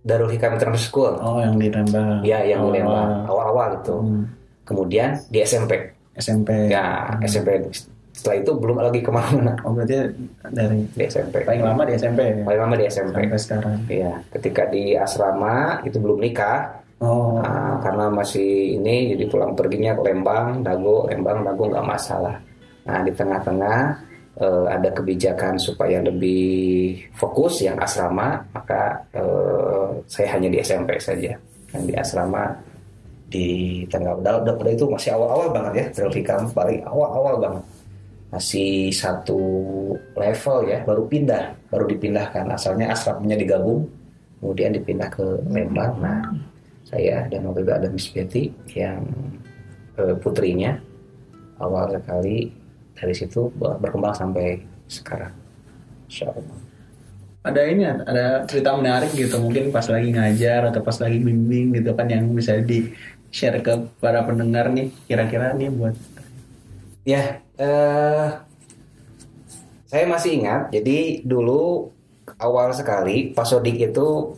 Darul 0.00 0.30
Hikam 0.30 0.54
International 0.54 0.80
School. 0.80 1.12
Oh, 1.18 1.36
yang 1.36 1.58
di 1.58 1.68
Lembang. 1.68 2.22
ya 2.22 2.40
yang 2.40 2.64
di 2.64 2.78
Lembang 2.78 3.26
awal-awal 3.26 3.76
itu 3.76 3.96
Hmm. 3.98 4.24
kemudian 4.64 5.20
di 5.28 5.42
SMP 5.42 5.92
SMP. 6.16 6.72
ya 6.72 7.12
SMP 7.20 7.68
setelah 8.10 8.40
itu 8.40 8.56
belum 8.56 8.80
lagi 8.80 9.04
ke 9.04 9.12
mana-mana. 9.12 9.52
Oh, 9.60 9.76
berarti 9.76 10.08
dari 10.48 10.80
di 10.88 11.04
SMP 11.04 11.44
paling 11.44 11.60
lama 11.60 11.84
di 11.84 11.92
SMP 11.94 12.20
ya? 12.24 12.42
paling 12.42 12.60
lama 12.64 12.74
di 12.74 12.84
SMP 12.88 13.16
Sampai 13.20 13.36
sekarang. 13.36 13.76
Iya, 13.86 14.12
ketika 14.32 14.62
di 14.66 14.96
asrama 14.96 15.84
itu 15.84 16.00
belum 16.00 16.18
nikah, 16.18 16.80
Oh, 16.96 17.36
Nah, 17.44 17.76
karena 17.84 18.08
masih 18.08 18.80
ini 18.80 19.12
jadi 19.12 19.28
pulang 19.28 19.52
perginya 19.52 19.92
ke 19.92 20.00
Lembang, 20.00 20.64
Dago, 20.64 21.04
Lembang, 21.04 21.44
Dago 21.44 21.68
nggak 21.68 21.84
masalah. 21.84 22.40
Nah 22.88 23.04
di 23.04 23.12
tengah-tengah 23.12 23.78
eh, 24.36 24.66
ada 24.68 24.88
kebijakan 24.92 25.56
supaya 25.56 26.00
lebih 26.04 26.96
fokus 27.16 27.64
yang 27.64 27.76
asrama, 27.80 28.44
maka 28.52 29.04
eh, 29.12 29.88
saya 30.06 30.28
hanya 30.36 30.48
di 30.52 30.58
SMP 30.60 31.00
saja. 31.00 31.36
Yang 31.74 31.84
di 31.88 31.94
asrama 31.96 32.44
di 33.26 33.48
udah, 33.90 34.46
udah 34.46 34.72
itu 34.72 34.86
masih 34.86 35.10
awal-awal 35.18 35.50
banget 35.50 35.90
ya, 35.98 36.06
Hikam 36.06 36.46
paling 36.54 36.80
awal-awal 36.86 37.36
banget. 37.42 37.64
Masih 38.30 38.92
satu 38.92 39.40
level 40.14 40.58
ya, 40.68 40.82
baru 40.86 41.08
pindah, 41.08 41.56
baru 41.70 41.84
dipindahkan. 41.90 42.46
Asalnya 42.52 42.94
asramanya 42.94 43.38
digabung, 43.38 43.86
kemudian 44.38 44.74
dipindah 44.74 45.08
ke 45.10 45.24
Lembang. 45.50 45.98
Nah, 45.98 46.22
saya 46.86 47.26
dan 47.26 47.42
waktu 47.50 47.66
itu 47.66 47.72
ada 47.74 47.88
Miss 47.90 48.08
Betty 48.14 48.44
yang 48.78 49.02
eh, 49.98 50.14
putrinya 50.22 50.78
awal 51.58 51.90
sekali 51.98 52.65
dari 52.96 53.14
situ 53.14 53.52
berkembang 53.56 54.16
sampai 54.16 54.64
sekarang. 54.88 55.32
Insya 56.08 56.32
Allah. 56.32 56.58
ada 57.46 57.62
ini 57.62 57.86
ada 57.86 58.42
cerita 58.42 58.74
menarik 58.74 59.14
gitu 59.14 59.38
mungkin 59.38 59.70
pas 59.70 59.86
lagi 59.86 60.10
ngajar 60.10 60.66
atau 60.66 60.82
pas 60.82 60.98
lagi 60.98 61.22
bimbing 61.22 61.78
gitu 61.78 61.94
kan 61.94 62.10
yang 62.10 62.26
bisa 62.34 62.58
di 62.58 62.90
share 63.30 63.62
ke 63.62 63.86
para 64.02 64.26
pendengar 64.26 64.66
nih 64.66 64.90
kira-kira 65.06 65.54
nih 65.54 65.70
buat 65.70 65.94
Ya, 67.06 67.38
eh, 67.54 68.26
saya 69.86 70.04
masih 70.10 70.42
ingat. 70.42 70.74
Jadi 70.74 71.22
dulu 71.22 71.94
awal 72.34 72.74
sekali 72.74 73.30
Pak 73.30 73.46
Sodik 73.46 73.78
itu 73.78 74.34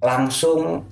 langsung 0.00 0.88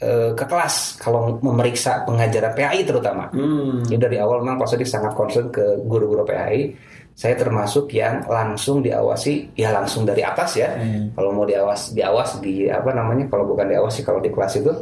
eh, 0.00 0.32
ke 0.34 0.44
kelas 0.48 0.96
kalau 0.98 1.38
memeriksa 1.38 2.02
pengajaran 2.08 2.52
PAI 2.56 2.80
terutama. 2.82 3.28
Hmm. 3.30 3.84
Jadi 3.84 4.00
dari 4.00 4.16
awal 4.18 4.42
memang 4.42 4.58
Pak 4.58 4.68
Sodik 4.74 4.88
sangat 4.88 5.12
concern 5.14 5.52
ke 5.52 5.84
guru-guru 5.84 6.24
PAI. 6.24 6.72
Saya 7.14 7.36
termasuk 7.36 7.92
yang 7.92 8.24
langsung 8.24 8.80
diawasi, 8.80 9.52
ya 9.52 9.76
langsung 9.76 10.08
dari 10.08 10.24
atas 10.24 10.56
ya. 10.56 10.72
Hmm. 10.72 11.12
Kalau 11.12 11.36
mau 11.36 11.44
diawas, 11.44 11.92
diawas 11.92 12.40
di 12.40 12.64
apa 12.72 12.96
namanya? 12.96 13.28
Kalau 13.28 13.44
bukan 13.44 13.68
diawasi, 13.68 14.00
kalau 14.00 14.24
di 14.24 14.32
kelas 14.32 14.56
itu 14.56 14.72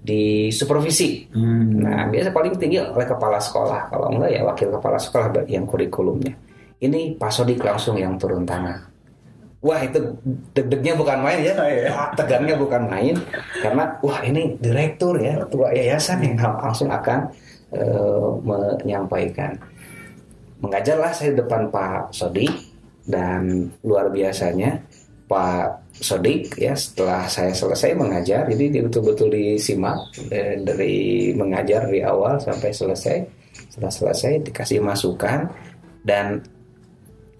di 0.00 0.50
supervisi. 0.50 1.30
Hmm. 1.30 1.78
Nah, 1.78 2.10
biasa 2.10 2.34
paling 2.34 2.58
tinggi 2.58 2.82
oleh 2.82 3.06
kepala 3.06 3.38
sekolah. 3.38 3.86
Kalau 3.86 4.10
enggak 4.10 4.30
ya 4.34 4.42
wakil 4.42 4.68
kepala 4.74 4.98
sekolah 4.98 5.46
yang 5.46 5.68
kurikulumnya. 5.68 6.34
Ini 6.80 7.20
Pak 7.20 7.30
Sodik 7.30 7.60
langsung 7.60 8.00
yang 8.00 8.16
turun 8.16 8.42
tangan. 8.42 8.89
Wah 9.60 9.76
itu 9.84 10.00
deg-degnya 10.56 10.96
bukan 10.96 11.20
main 11.20 11.40
ya, 11.44 11.52
Oh, 11.60 11.68
iya. 11.68 11.92
Wah, 11.92 12.08
tegangnya 12.16 12.56
bukan 12.56 12.82
main 12.88 13.12
karena 13.60 13.84
wah 14.00 14.24
ini 14.24 14.56
direktur 14.56 15.20
ya, 15.20 15.36
ketua 15.44 15.68
yayasan 15.76 16.24
yang 16.24 16.40
langsung 16.40 16.88
akan 16.88 17.28
eh, 17.76 18.28
menyampaikan. 18.40 19.52
Mengajarlah 20.64 21.12
saya 21.12 21.36
di 21.36 21.44
depan 21.44 21.68
Pak 21.68 22.08
Sodik 22.08 22.48
dan 23.04 23.68
luar 23.84 24.08
biasanya 24.08 24.80
Pak 25.28 25.92
Sodik 25.92 26.56
ya 26.56 26.72
setelah 26.72 27.28
saya 27.28 27.52
selesai 27.52 27.92
mengajar, 27.92 28.48
jadi 28.48 28.64
dia 28.72 28.82
betul-betul 28.88 29.28
disimak 29.28 30.08
eh, 30.32 30.56
dari 30.56 31.30
mengajar 31.36 31.84
dari 31.84 32.00
awal 32.00 32.40
sampai 32.40 32.72
selesai. 32.72 33.16
Setelah 33.68 33.92
selesai 33.92 34.40
dikasih 34.40 34.80
masukan 34.80 35.52
dan 36.00 36.40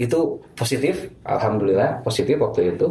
itu 0.00 0.40
positif, 0.56 1.12
alhamdulillah 1.28 2.00
positif 2.00 2.40
waktu 2.40 2.72
itu. 2.72 2.88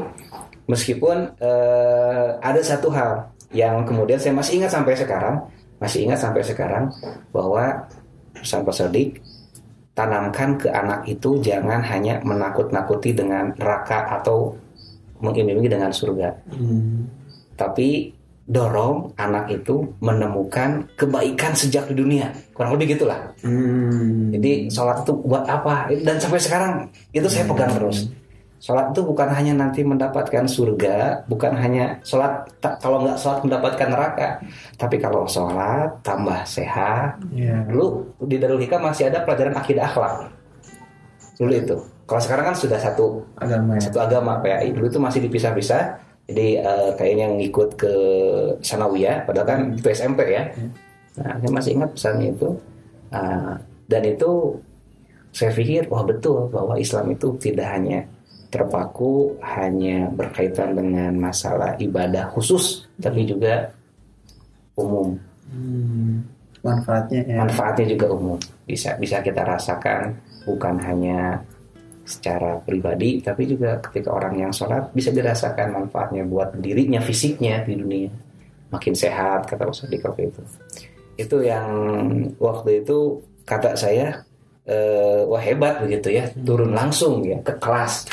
Meskipun 0.69 1.33
eh, 1.41 2.27
ada 2.37 2.61
satu 2.61 2.93
hal 2.93 3.25
yang 3.49 3.81
kemudian 3.81 4.21
saya 4.21 4.37
masih 4.37 4.61
ingat 4.61 4.69
sampai 4.77 4.93
sekarang, 4.93 5.41
masih 5.81 6.05
ingat 6.05 6.21
sampai 6.21 6.45
sekarang 6.45 6.93
bahwa 7.33 7.89
sampai 8.45 8.69
Sodik 8.69 9.09
tanamkan 9.97 10.55
ke 10.61 10.69
anak 10.69 11.03
itu 11.09 11.41
jangan 11.41 11.81
hanya 11.81 12.21
menakut-nakuti 12.21 13.11
dengan 13.11 13.51
neraka 13.57 14.21
atau 14.21 14.53
mengiming 15.19 15.65
dengan 15.67 15.91
surga, 15.91 16.31
Hmm. 16.55 17.03
tapi 17.59 18.15
dorong 18.49 19.13
anak 19.15 19.45
itu 19.53 19.93
menemukan 20.01 20.89
kebaikan 20.97 21.53
sejak 21.53 21.85
di 21.85 21.93
dunia 21.93 22.33
kurang 22.51 22.73
lebih 22.73 22.97
gitulah 22.97 23.29
Hmm. 23.45 24.33
jadi 24.33 24.65
sholat 24.67 25.05
itu 25.05 25.13
buat 25.21 25.45
apa? 25.45 25.87
Dan 25.93 26.17
sampai 26.17 26.41
sekarang 26.41 26.71
itu 27.13 27.29
saya 27.29 27.45
pegang 27.45 27.71
terus. 27.71 28.09
Sholat 28.59 28.91
itu 28.91 29.07
bukan 29.07 29.31
hanya 29.31 29.55
nanti 29.55 29.87
mendapatkan 29.87 30.43
surga, 30.43 31.23
bukan 31.31 31.55
hanya 31.55 31.95
sholat 32.03 32.43
kalau 32.83 32.99
nggak 33.07 33.15
sholat 33.15 33.39
mendapatkan 33.47 33.87
neraka, 33.87 34.43
tapi 34.75 34.99
kalau 34.99 35.23
sholat 35.23 35.95
tambah 36.03 36.43
sehat. 36.43 37.23
Ya. 37.31 37.63
Dulu 37.63 38.03
di 38.27 38.35
Darul 38.35 38.59
Hikam 38.59 38.83
masih 38.83 39.07
ada 39.07 39.23
pelajaran 39.23 39.55
akidah 39.55 39.87
akhlak. 39.87 40.27
Dulu 41.39 41.53
itu. 41.55 41.77
Kalau 42.03 42.19
sekarang 42.19 42.51
kan 42.51 42.55
sudah 42.59 42.75
satu 42.75 43.23
Agama 43.39 43.79
ya. 43.79 43.87
satu 43.87 44.01
agama 44.03 44.43
PAI. 44.43 44.75
Dulu 44.75 44.91
itu 44.91 44.99
masih 44.99 45.23
dipisah-pisah. 45.23 46.08
Jadi 46.29 46.47
eh, 46.61 46.89
kayaknya 46.93 47.23
yang 47.25 47.35
ngikut 47.41 47.69
ke 47.73 47.93
Sanawiyah, 48.61 49.25
padahal 49.25 49.47
kan 49.49 49.61
itu 49.73 49.87
SMP 49.89 50.29
ya. 50.29 50.45
Nah, 51.17 51.35
saya 51.41 51.51
masih 51.51 51.71
ingat 51.73 51.89
pesannya 51.97 52.27
itu. 52.37 52.49
Ah, 53.09 53.57
dan 53.89 54.05
itu 54.05 54.61
saya 55.33 55.49
pikir 55.49 55.89
wah 55.89 56.05
betul 56.05 56.45
bahwa 56.53 56.77
Islam 56.77 57.17
itu 57.17 57.33
tidak 57.41 57.67
hanya 57.73 58.05
terpaku 58.49 59.37
hanya 59.41 60.09
berkaitan 60.09 60.73
dengan 60.73 61.13
masalah 61.17 61.77
ibadah 61.77 62.29
khusus, 62.33 62.85
tapi 62.97 63.25
juga 63.25 63.73
umum. 64.77 65.17
Hmm. 65.49 66.25
Manfaatnya 66.61 67.21
ya. 67.25 67.37
Manfaatnya 67.45 67.85
juga 67.93 68.07
umum. 68.13 68.37
Bisa 68.65 68.97
bisa 68.97 69.21
kita 69.21 69.41
rasakan 69.45 70.17
bukan 70.45 70.75
hanya 70.81 71.41
secara 72.09 72.57
pribadi, 72.57 73.21
tapi 73.21 73.45
juga 73.45 73.77
ketika 73.77 74.09
orang 74.09 74.41
yang 74.41 74.49
sholat 74.49 74.89
bisa 74.89 75.13
dirasakan 75.13 75.77
manfaatnya 75.77 76.25
buat 76.25 76.57
dirinya, 76.57 76.97
fisiknya 76.97 77.61
di 77.61 77.77
dunia. 77.77 78.09
Makin 78.73 78.97
sehat 78.97 79.45
kata 79.45 79.69
Ustaz 79.69 79.93
waktu 79.93 80.33
itu. 80.33 80.41
Itu 81.21 81.37
yang 81.45 81.69
waktu 82.41 82.81
itu 82.81 83.21
kata 83.45 83.77
saya 83.77 84.25
eh, 84.65 85.21
wah 85.29 85.41
hebat 85.41 85.85
begitu 85.85 86.17
ya 86.17 86.25
turun 86.33 86.73
langsung 86.73 87.21
ya 87.21 87.37
ke 87.45 87.53
kelas 87.61 88.09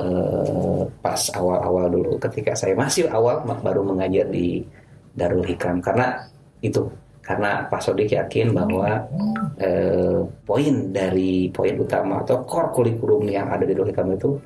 eh, 0.00 0.82
pas 1.04 1.20
awal-awal 1.36 1.92
dulu. 1.92 2.12
Ketika 2.16 2.56
saya 2.56 2.72
masih 2.72 3.12
awal 3.12 3.44
baru 3.44 3.84
mengajar 3.84 4.24
di 4.32 4.64
Darul 5.12 5.44
Hikam. 5.44 5.84
Karena 5.84 6.16
itu 6.64 6.88
karena 7.24 7.64
Pak 7.66 7.80
Sodik 7.80 8.12
yakin 8.12 8.52
bahwa 8.52 9.08
eh, 9.56 10.20
poin 10.44 10.74
dari 10.92 11.48
poin 11.48 11.74
utama 11.80 12.20
atau 12.20 12.44
core 12.44 12.70
kurikulum 12.70 13.24
yang 13.26 13.48
ada 13.48 13.64
di 13.64 13.72
Darul 13.72 13.88
Hikam 13.88 14.12
itu 14.12 14.36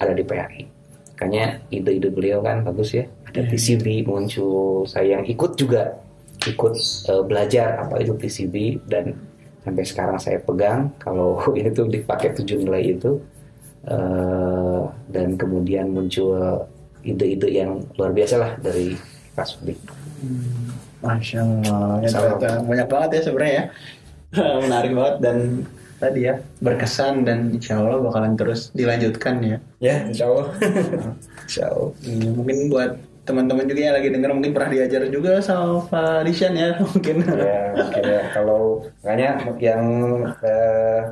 ada 0.00 0.16
di 0.16 0.24
PRI. 0.24 0.62
Makanya 1.12 1.62
ide-ide 1.70 2.08
beliau 2.10 2.40
kan 2.42 2.64
bagus 2.66 2.96
ya. 2.96 3.04
Ada 3.28 3.46
TCB 3.46 4.08
muncul, 4.08 4.88
saya 4.88 5.20
yang 5.20 5.24
ikut 5.28 5.54
juga 5.60 6.00
ikut 6.42 6.74
eh, 7.12 7.22
belajar 7.28 7.84
apa 7.84 8.00
itu 8.00 8.16
TCB 8.16 8.88
dan 8.88 9.14
sampai 9.62 9.84
sekarang 9.86 10.18
saya 10.18 10.42
pegang 10.42 10.90
kalau 10.98 11.38
ini 11.60 11.70
tuh 11.70 11.86
dipakai 11.86 12.34
tujuh 12.34 12.64
nilai 12.64 12.96
itu 12.96 13.20
Eh, 13.82 14.82
dan 15.10 15.34
kemudian 15.34 15.90
muncul 15.90 16.38
ide-ide 17.02 17.50
yang 17.50 17.82
luar 17.98 18.14
biasa 18.14 18.38
lah 18.38 18.54
dari 18.62 18.94
Pak 19.34 19.42
Sodik. 19.42 19.78
Masya 21.02 21.38
Allah. 21.42 22.00
Ya, 22.06 22.58
banyak 22.62 22.88
banget 22.88 23.10
ya 23.18 23.20
sebenarnya 23.26 23.54
ya. 23.54 23.64
Menarik 24.64 24.90
banget 24.96 25.16
dan 25.20 25.36
tadi 26.02 26.20
ya 26.26 26.34
berkesan 26.58 27.22
dan 27.22 27.54
insya 27.54 27.78
Allah 27.78 28.02
bakalan 28.02 28.34
terus 28.34 28.70
dilanjutkan 28.74 29.42
ya. 29.42 29.58
Ya, 29.82 29.96
insya 30.06 30.30
Allah. 30.30 30.46
insya 31.46 31.62
Allah. 31.70 31.90
Iya, 32.02 32.28
mungkin 32.32 32.58
buat 32.70 32.92
teman-teman 33.22 33.70
juga 33.70 33.80
yang 33.86 33.94
lagi 33.94 34.08
denger 34.10 34.30
mungkin 34.34 34.50
pernah 34.50 34.70
diajar 34.74 35.02
juga 35.06 35.38
sama 35.38 35.86
Pak 35.86 36.26
Dishan 36.26 36.58
ya 36.58 36.74
mungkin. 36.82 37.22
ya 37.22 37.62
mungkin 37.70 38.02
ya 38.02 38.22
kalau 38.34 38.82
makanya 38.98 39.30
yang 39.62 39.84
eh, 40.42 41.02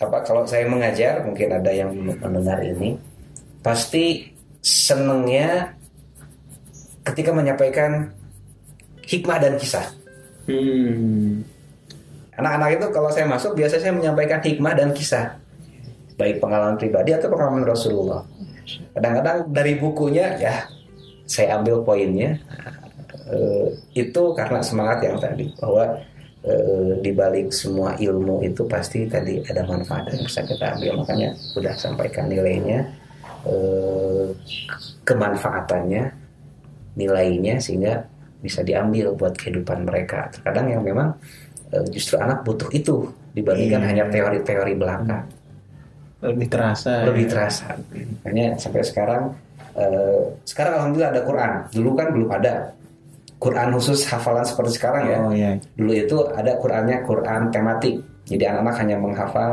apa 0.00 0.16
kalau 0.24 0.48
saya 0.48 0.64
mengajar 0.64 1.20
mungkin 1.26 1.52
ada 1.52 1.68
yang 1.68 1.92
mendengar 1.92 2.64
ini 2.64 2.96
pasti 3.60 4.32
senengnya 4.64 5.76
ketika 7.04 7.36
menyampaikan 7.36 8.16
hikmah 9.08 9.38
dan 9.40 9.56
kisah. 9.56 9.86
Hmm. 10.48 11.44
anak-anak 12.38 12.78
itu 12.78 12.86
kalau 12.94 13.10
saya 13.12 13.26
masuk 13.28 13.58
biasanya 13.58 13.82
saya 13.90 13.94
menyampaikan 13.98 14.38
hikmah 14.38 14.72
dan 14.78 14.94
kisah. 14.94 15.34
Baik 16.14 16.38
pengalaman 16.38 16.78
pribadi 16.78 17.10
atau 17.10 17.26
pengalaman 17.26 17.66
Rasulullah. 17.66 18.22
Kadang-kadang 18.94 19.50
dari 19.50 19.74
bukunya 19.74 20.38
ya 20.38 20.54
saya 21.26 21.58
ambil 21.58 21.82
poinnya 21.82 22.38
Eh, 23.28 23.68
itu 23.92 24.22
karena 24.32 24.64
semangat 24.64 25.04
yang 25.04 25.20
tadi 25.20 25.52
bahwa 25.60 26.00
eh, 26.48 26.92
di 27.04 27.12
balik 27.12 27.52
semua 27.52 27.92
ilmu 28.00 28.40
itu 28.40 28.64
pasti 28.64 29.04
tadi 29.04 29.44
ada 29.44 29.68
manfaat 29.68 30.08
yang 30.08 30.24
bisa 30.24 30.40
kita 30.48 30.76
ambil. 30.76 31.04
Makanya 31.04 31.36
sudah 31.36 31.76
sampaikan 31.76 32.32
nilainya 32.32 32.88
eh, 33.44 34.32
kemanfaatannya 35.04 36.04
nilainya 36.96 37.60
sehingga 37.60 38.08
bisa 38.38 38.62
diambil 38.62 39.12
buat 39.12 39.34
kehidupan 39.34 39.82
mereka 39.82 40.30
terkadang 40.30 40.70
yang 40.70 40.82
memang 40.82 41.14
eh, 41.68 41.84
justru 41.88 42.16
anak 42.16 42.42
butuh 42.42 42.70
itu 42.70 43.10
dibandingkan 43.30 43.80
Iya. 43.80 43.88
hanya 43.88 44.04
teori-teori 44.08 44.74
belaka 44.74 45.26
Lebih 46.18 46.48
terasa. 46.48 47.06
lebih 47.06 47.26
ya. 47.26 47.30
terasa 47.30 47.66
makanya 48.20 48.46
sampai 48.56 48.82
sekarang 48.82 49.22
eh, 49.72 50.22
sekarang 50.42 50.72
alhamdulillah 50.76 51.12
ada 51.12 51.22
Quran 51.22 51.52
dulu 51.70 51.90
kan 51.94 52.06
belum 52.10 52.30
ada 52.32 52.54
Quran 53.38 53.70
khusus 53.70 54.02
hafalan 54.04 54.42
seperti 54.42 54.74
sekarang 54.74 55.02
ya 55.06 55.18
Oh 55.20 55.30
iya. 55.30 55.54
dulu 55.72 55.92
itu 55.94 56.16
ada 56.28 56.58
Qurannya 56.58 57.06
Quran 57.06 57.50
tematik 57.50 58.02
jadi 58.26 58.50
anak-anak 58.50 58.76
hanya 58.82 58.96
menghafal 58.98 59.52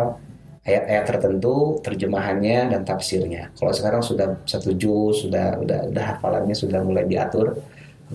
ayat-ayat 0.66 1.06
tertentu 1.06 1.78
terjemahannya 1.86 2.74
dan 2.74 2.82
tafsirnya 2.82 3.54
kalau 3.54 3.70
sekarang 3.70 4.02
sudah 4.02 4.34
satu 4.44 4.74
juz 4.74 5.22
sudah 5.22 5.62
udah 5.62 5.94
udah 5.94 6.04
hafalannya 6.18 6.58
sudah 6.58 6.82
mulai 6.82 7.06
diatur 7.06 7.54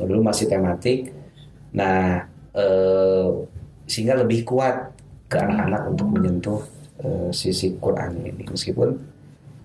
dulu 0.06 0.20
masih 0.26 0.46
tematik. 0.46 1.12
Nah 1.76 2.26
eh, 2.54 3.28
sehingga 3.90 4.18
lebih 4.22 4.46
kuat 4.46 4.94
ke 5.30 5.36
anak-anak 5.38 5.82
untuk 5.94 6.06
menyentuh 6.10 6.60
eh, 7.02 7.28
sisi 7.30 7.78
Quran 7.78 8.18
ini. 8.22 8.46
Meskipun 8.46 8.88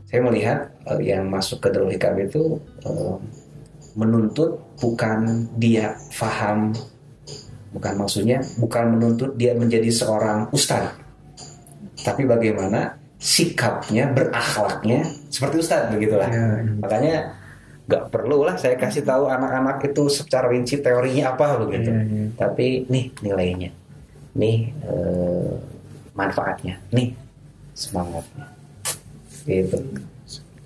saya 0.05 0.21
melihat 0.21 0.69
eh, 0.89 1.13
yang 1.13 1.29
masuk 1.29 1.61
ke 1.61 1.67
Darul 1.73 1.93
Hikam 1.93 2.17
itu 2.21 2.61
eh, 2.85 3.17
menuntut 3.95 4.59
bukan 4.77 5.47
dia 5.55 5.95
faham 6.11 6.75
bukan 7.71 7.93
maksudnya 7.99 8.39
bukan 8.55 8.95
menuntut 8.95 9.35
dia 9.35 9.51
menjadi 9.55 9.91
seorang 9.91 10.47
ustadz. 10.51 10.95
Tapi 12.05 12.23
bagaimana 12.27 12.95
sikapnya 13.17 14.13
berakhlaknya 14.13 15.03
seperti 15.33 15.65
ustadz 15.65 15.91
begitulah. 15.91 16.29
Ya, 16.29 16.61
makanya 16.79 17.15
nggak 17.85 18.09
perlu 18.09 18.41
lah 18.41 18.57
saya 18.57 18.75
kasih 18.81 19.05
tahu 19.05 19.29
anak-anak 19.29 19.77
itu 19.85 20.09
secara 20.09 20.49
rinci 20.49 20.81
teorinya 20.81 21.37
apa 21.37 21.61
begitu. 21.61 21.89
Iya, 21.93 22.01
iya. 22.01 22.25
tapi 22.33 22.65
nih 22.89 23.05
nilainya. 23.21 23.69
Nih 24.33 24.73
eh, 24.73 25.53
manfaatnya. 26.17 26.81
Nih 26.89 27.13
semangatnya. 27.77 28.45
Gitu. 29.45 29.77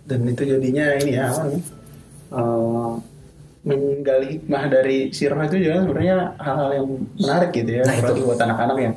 Dan 0.08 0.20
itu 0.26 0.44
jadinya 0.48 0.96
ini 0.96 1.12
ya 1.20 1.28
apa 1.28 1.44
nih? 1.52 1.64
Eh, 2.30 2.94
menggali 3.60 4.28
hikmah 4.40 4.64
dari 4.72 5.12
sirah 5.12 5.44
itu 5.44 5.60
juga 5.60 5.84
sebenarnya 5.84 6.18
hal-hal 6.40 6.70
yang 6.80 6.88
menarik 7.20 7.52
gitu 7.52 7.72
ya 7.76 7.84
Nah, 7.84 7.96
itu. 8.00 8.24
buat 8.24 8.40
anak-anak 8.40 8.78
yang 8.80 8.94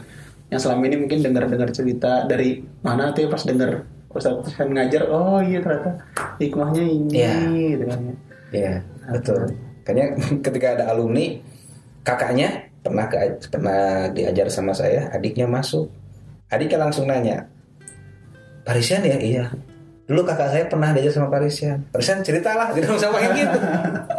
yang 0.53 0.61
selama 0.61 0.83
ini 0.87 0.97
mungkin 1.03 1.19
dengar-dengar 1.25 1.69
cerita 1.75 2.29
dari 2.29 2.63
mana 2.85 3.11
tuh 3.11 3.27
ya 3.27 3.29
pas 3.33 3.43
dengar 3.43 3.89
Ustaz 4.13 4.37
kan 4.55 4.69
ngajar 4.69 5.09
oh 5.09 5.41
iya 5.41 5.59
ternyata 5.65 5.97
hikmahnya 6.37 6.85
ini 6.85 7.11
Iya. 7.17 7.37
gitu 7.77 7.85
kan 7.89 8.01
ya. 8.05 8.15
Iya, 8.53 8.75
betul. 9.09 9.41
Kayaknya 9.83 10.07
ketika 10.45 10.67
ada 10.77 10.85
alumni, 10.93 11.41
kakaknya 12.05 12.69
pernah 12.85 13.09
ke, 13.09 13.17
pernah 13.49 14.13
diajar 14.13 14.47
sama 14.53 14.77
saya, 14.77 15.09
adiknya 15.09 15.49
masuk. 15.49 15.89
Adiknya 16.53 16.85
langsung 16.85 17.09
nanya, 17.09 17.49
Parisian 18.63 19.01
ya? 19.03 19.17
Iya. 19.17 19.45
Dulu 20.05 20.21
kakak 20.29 20.53
saya 20.53 20.65
pernah 20.69 20.93
diajar 20.93 21.17
sama 21.17 21.33
Parisian. 21.33 21.81
Parisian 21.89 22.21
ceritalah, 22.21 22.77
tidak 22.77 22.93
usah 22.93 23.09
pakai 23.09 23.31
gitu. 23.41 23.59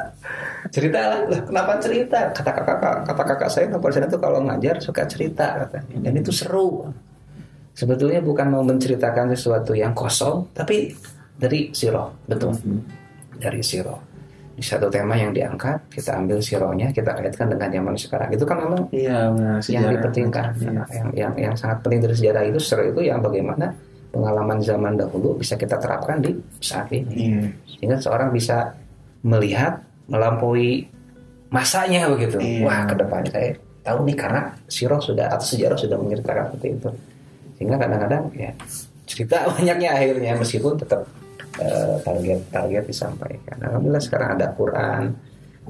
ceritalah, 0.76 1.30
lah 1.30 1.42
kenapa 1.46 1.72
cerita? 1.78 2.20
Kata 2.34 2.52
kakak 2.58 2.78
kata 3.06 3.24
kakak 3.38 3.50
saya, 3.54 3.66
Parisian 3.78 4.10
itu 4.10 4.18
kalau 4.18 4.42
ngajar 4.42 4.82
suka 4.82 5.06
cerita 5.06 5.62
katanya. 5.68 6.10
Dan 6.10 6.14
itu 6.18 6.34
seru. 6.34 6.90
Sebetulnya 7.74 8.22
bukan 8.22 8.54
mau 8.54 8.62
menceritakan 8.62 9.34
sesuatu 9.34 9.74
yang 9.74 9.98
kosong, 9.98 10.54
tapi 10.54 10.94
dari 11.34 11.74
siro, 11.74 12.22
betul 12.30 12.54
dari 13.42 13.62
siro. 13.66 13.98
Di 14.54 14.62
satu 14.62 14.86
tema 14.86 15.18
yang 15.18 15.34
diangkat, 15.34 15.90
kita 15.90 16.22
ambil 16.22 16.38
sironya, 16.38 16.94
kita 16.94 17.18
kaitkan 17.18 17.50
dengan 17.50 17.74
zaman 17.74 17.94
sekarang. 17.98 18.30
Itu 18.30 18.46
kan 18.46 18.62
memang 18.62 18.86
iya 18.94 19.34
benar 19.34 19.58
yang 19.66 19.90
dipentingkan. 19.90 20.46
Iya. 20.62 20.84
Yang, 20.94 21.10
yang 21.18 21.34
yang 21.50 21.54
sangat 21.58 21.82
penting 21.82 22.06
dari 22.06 22.14
sejarah 22.14 22.44
itu 22.46 22.60
siro 22.62 22.86
itu 22.86 23.02
yang 23.02 23.18
bagaimana 23.18 23.74
pengalaman 24.14 24.62
zaman 24.62 24.94
dahulu 24.94 25.42
bisa 25.42 25.58
kita 25.58 25.82
terapkan 25.82 26.22
di 26.22 26.38
saat 26.62 26.86
ini. 26.94 27.14
Iya. 27.18 27.42
Sehingga 27.66 27.98
seorang 27.98 28.30
bisa 28.30 28.78
melihat 29.26 29.82
melampaui 30.06 30.86
masanya 31.50 32.06
begitu. 32.14 32.38
Iya. 32.38 32.62
Wah, 32.62 32.86
ke 32.86 32.94
depan 32.94 33.22
saya 33.26 33.58
tahu 33.82 34.06
nih 34.06 34.18
karena 34.22 34.42
siro 34.70 35.02
sudah 35.02 35.34
atau 35.34 35.46
sejarah 35.50 35.78
sudah 35.82 35.98
menceritakan 35.98 36.54
seperti 36.54 36.68
itu. 36.78 36.90
Sehingga 37.64 37.80
kadang-kadang 37.80 38.28
ya 38.36 38.52
cerita 39.08 39.48
banyaknya 39.56 39.90
akhirnya 39.96 40.36
meskipun 40.36 40.76
tetap 40.76 41.08
eh, 41.64 41.96
target-target 42.04 42.84
disampaikan. 42.84 43.56
Alhamdulillah 43.64 44.04
sekarang 44.04 44.30
ada 44.36 44.52
Quran. 44.52 45.16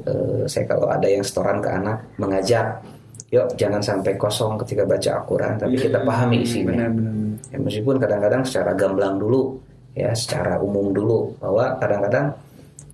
Eh, 0.02 0.50
saya 0.50 0.66
kalau 0.66 0.90
ada 0.90 1.06
yang 1.06 1.22
setoran 1.22 1.62
ke 1.62 1.70
anak 1.70 2.18
mengajak, 2.18 2.82
yuk 3.30 3.46
jangan 3.54 3.78
sampai 3.78 4.18
kosong 4.18 4.58
ketika 4.66 4.90
baca 4.90 5.22
Al-Quran, 5.22 5.54
tapi 5.62 5.78
kita 5.78 6.02
pahami 6.02 6.42
isinya. 6.42 6.74
Benar, 6.74 6.90
benar, 6.98 7.14
benar. 7.14 7.38
Ya, 7.54 7.58
meskipun 7.62 7.96
kadang-kadang 8.02 8.42
secara 8.42 8.74
gamblang 8.74 9.22
dulu, 9.22 9.62
ya 9.94 10.10
secara 10.18 10.58
umum 10.58 10.90
dulu, 10.90 11.38
bahwa 11.38 11.78
kadang-kadang 11.78 12.34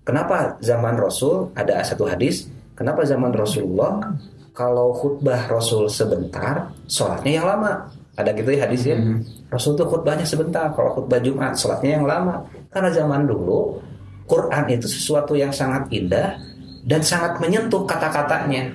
kenapa 0.03 0.59
zaman 0.59 0.99
Rasul 0.99 1.55
ada 1.55 1.79
satu 1.87 2.03
hadis, 2.03 2.51
kenapa 2.75 3.07
zaman 3.07 3.31
Rasulullah 3.31 4.19
kalau 4.51 4.91
khutbah 4.91 5.47
Rasul 5.47 5.87
sebentar, 5.87 6.67
sholatnya 6.83 7.39
yang 7.39 7.47
lama. 7.47 7.95
Ada 8.19 8.35
gitu 8.35 8.51
ya 8.51 8.67
hadisnya. 8.67 8.99
Rasul 9.47 9.73
tuh 9.73 9.87
khutbahnya 9.87 10.27
sebentar, 10.27 10.67
kalau 10.75 10.91
khutbah 10.91 11.23
Jumat 11.23 11.55
sholatnya 11.55 11.95
yang 11.95 12.03
lama. 12.03 12.43
Karena 12.67 12.91
zaman 12.91 13.23
dulu 13.23 13.79
Quran 14.27 14.67
itu 14.67 14.85
sesuatu 14.85 15.33
yang 15.33 15.49
sangat 15.49 15.87
indah 15.89 16.35
dan 16.83 16.99
sangat 16.99 17.39
menyentuh 17.39 17.87
kata-katanya 17.87 18.67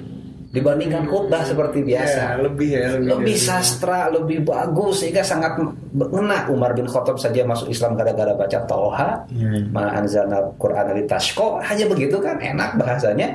dibandingkan 0.48 1.10
khutbah 1.10 1.42
seperti 1.42 1.82
biasa 1.82 2.20
Ya, 2.20 2.38
lebih 2.38 2.68
ya 2.70 2.94
lebih, 2.94 3.06
lebih 3.26 3.34
dari- 3.34 3.42
sastra, 3.42 4.06
lebih 4.08 4.46
bagus 4.46 5.02
sehingga 5.02 5.20
sangat 5.20 5.58
mengena 5.90 6.46
Umar 6.46 6.72
bin 6.72 6.86
Khattab 6.86 7.18
saja 7.18 7.42
masuk 7.42 7.68
Islam 7.68 7.98
gara-gara 7.98 8.32
baca 8.32 8.58
Toha, 8.62 9.26
Iya. 9.28 9.66
ma 9.74 9.90
anzalna 9.92 10.38
Quran 10.54 10.94
di 10.94 11.04
tashko, 11.04 11.58
hanya 11.58 11.84
begitu 11.84 12.16
kan 12.18 12.38
enak 12.38 12.78
bahasanya 12.78 13.34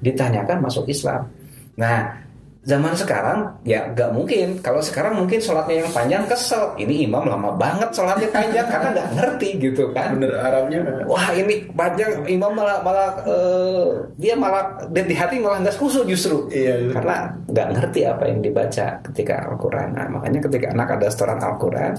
ditanyakan 0.00 0.64
masuk 0.64 0.88
Islam. 0.88 1.28
Nah, 1.76 2.16
zaman 2.64 2.96
sekarang 2.96 3.60
ya 3.62 3.92
nggak 3.92 4.10
mungkin. 4.16 4.56
Kalau 4.64 4.80
sekarang 4.80 5.20
mungkin 5.20 5.36
sholatnya 5.36 5.84
yang 5.84 5.90
panjang 5.92 6.24
kesel. 6.24 6.72
Ini 6.80 7.04
imam 7.04 7.28
lama 7.28 7.52
banget 7.54 7.92
sholatnya 7.92 8.28
panjang 8.32 8.66
karena 8.66 8.88
nggak 8.96 9.08
ngerti 9.20 9.48
gitu 9.60 9.92
kan. 9.92 10.16
bener 10.16 10.32
Arabnya 10.40 10.80
Wah 11.04 11.28
ini 11.36 11.68
panjang 11.76 12.24
imam 12.24 12.52
malah 12.56 12.80
malah 12.80 13.10
eh, 13.28 13.88
dia 14.16 14.34
malah 14.34 14.80
dan 14.88 15.04
di 15.04 15.14
hati 15.14 15.36
malah 15.38 15.60
nggak 15.60 15.76
khusus 15.76 16.08
justru 16.08 16.48
Iya, 16.48 16.88
iya. 16.88 16.92
karena 16.96 17.16
nggak 17.52 17.68
ngerti 17.76 18.00
apa 18.08 18.24
yang 18.26 18.40
dibaca 18.40 18.86
ketika 19.12 19.34
Al-Quran. 19.52 19.88
Nah, 19.92 20.06
makanya 20.08 20.40
ketika 20.48 20.66
anak 20.72 20.88
ada 20.96 21.06
setoran 21.12 21.40
Al-Quran, 21.40 21.92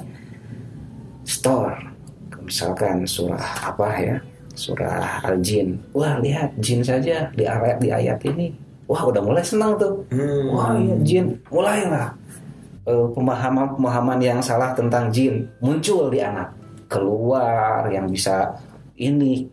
store 1.26 1.78
misalkan 2.46 3.06
surah 3.10 3.74
apa 3.74 3.88
ya 4.02 4.18
surah 4.56 5.22
Al-Jin. 5.30 5.78
Wah 5.94 6.18
lihat 6.24 6.58
jin 6.58 6.82
saja 6.82 7.30
di 7.36 7.44
ayat 7.46 7.78
di 7.78 7.90
ayat 7.94 8.20
ini. 8.26 8.65
Wah 8.86 9.02
udah 9.06 9.22
mulai 9.22 9.42
senang 9.42 9.78
tuh. 9.78 10.06
Hmm. 10.14 10.54
Wah 10.54 10.78
iya 10.78 10.96
jin. 11.02 11.26
Mulailah 11.50 12.14
eh, 12.86 13.08
pemahaman-pemahaman 13.14 14.20
yang 14.22 14.40
salah 14.42 14.74
tentang 14.78 15.10
jin 15.10 15.46
muncul 15.62 16.10
di 16.14 16.22
anak. 16.22 16.54
Keluar 16.86 17.90
yang 17.90 18.06
bisa 18.06 18.54
ini 19.02 19.46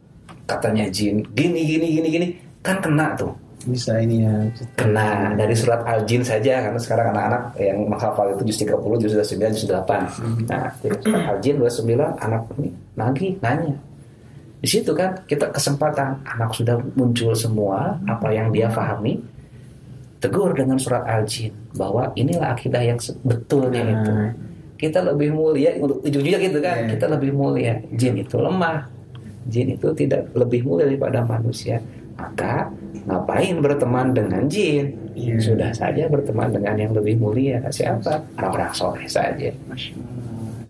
katanya 0.44 0.86
jin 0.92 1.24
gini 1.32 1.64
gini 1.64 1.86
gini 1.88 2.08
gini. 2.12 2.26
Kan 2.60 2.78
kena 2.84 3.16
tuh. 3.16 3.32
Bisa 3.62 3.96
ini 4.02 4.26
ya 4.26 4.34
kena. 4.76 5.32
Dari 5.38 5.54
surat 5.56 5.80
al-jin 5.86 6.20
saja 6.20 6.66
karena 6.66 6.80
sekarang 6.82 7.14
anak-anak 7.14 7.42
yang 7.56 7.78
menghafal 7.88 8.26
itu 8.34 8.52
juz 8.52 8.58
30, 8.66 9.00
juz 9.00 9.12
29, 9.16 9.54
juz 9.54 9.66
8 9.70 10.50
nah 10.50 10.66
dari 10.82 10.96
surat 10.98 11.22
al-jin 11.30 11.56
29 11.62 11.94
anak 12.18 12.42
ini 12.58 12.68
lagi 12.98 13.28
nanya 13.38 13.74
di 14.62 14.68
situ 14.70 14.94
kan 14.94 15.18
kita 15.26 15.50
kesempatan 15.50 16.22
anak 16.22 16.54
sudah 16.54 16.78
muncul 16.94 17.34
semua 17.34 17.98
apa 18.06 18.30
yang 18.30 18.54
dia 18.54 18.70
pahami 18.70 19.18
tegur 20.22 20.54
dengan 20.54 20.78
surat 20.78 21.02
al-jin 21.02 21.50
bahwa 21.74 22.14
inilah 22.14 22.54
akidah 22.54 22.78
yang 22.78 22.94
sebetulnya 22.94 23.82
Nah. 23.82 23.94
itu. 23.98 24.12
Kita 24.78 24.98
lebih 25.02 25.30
mulia 25.34 25.74
untuk 25.78 26.02
ujung-ujungnya 26.02 26.38
gitu 26.42 26.58
kan 26.58 26.76
Iya. 26.86 26.88
kita 26.94 27.06
lebih 27.10 27.30
mulia. 27.34 27.74
Jin 27.94 28.18
itu 28.18 28.34
lemah. 28.38 28.86
Jin 29.50 29.74
itu 29.74 29.90
tidak 29.94 30.30
lebih 30.34 30.62
mulia 30.62 30.86
daripada 30.86 31.22
manusia. 31.22 31.82
Maka 32.14 32.70
ngapain 33.06 33.58
berteman 33.58 34.14
dengan 34.14 34.46
jin? 34.46 34.94
Iya. 35.12 35.42
sudah 35.42 35.70
saja 35.74 36.06
berteman 36.06 36.54
dengan 36.54 36.74
yang 36.78 36.92
lebih 36.94 37.18
mulia. 37.18 37.58
Siapa? 37.66 38.22
Orang-orang 38.38 38.72
soleh 38.74 39.06
saja 39.10 39.50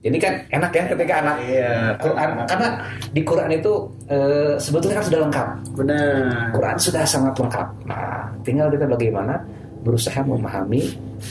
jadi 0.03 0.17
kan 0.19 0.35
enak 0.51 0.71
ya 0.75 0.85
ketika 0.91 1.15
anak 1.23 1.37
Iya. 1.47 1.95
Quran 2.03 2.29
karena 2.51 2.69
di 3.15 3.23
Quran 3.23 3.51
itu 3.55 3.73
eh, 4.11 4.55
sebetulnya 4.59 4.99
kan 4.99 5.07
sudah 5.07 5.21
lengkap 5.31 5.49
benar 5.79 6.07
Quran 6.51 6.77
sudah 6.77 7.03
sangat 7.07 7.35
lengkap. 7.39 7.69
Nah, 7.87 8.27
tinggal 8.43 8.67
kita 8.75 8.91
bagaimana 8.91 9.39
berusaha 9.87 10.19
memahami 10.27 10.83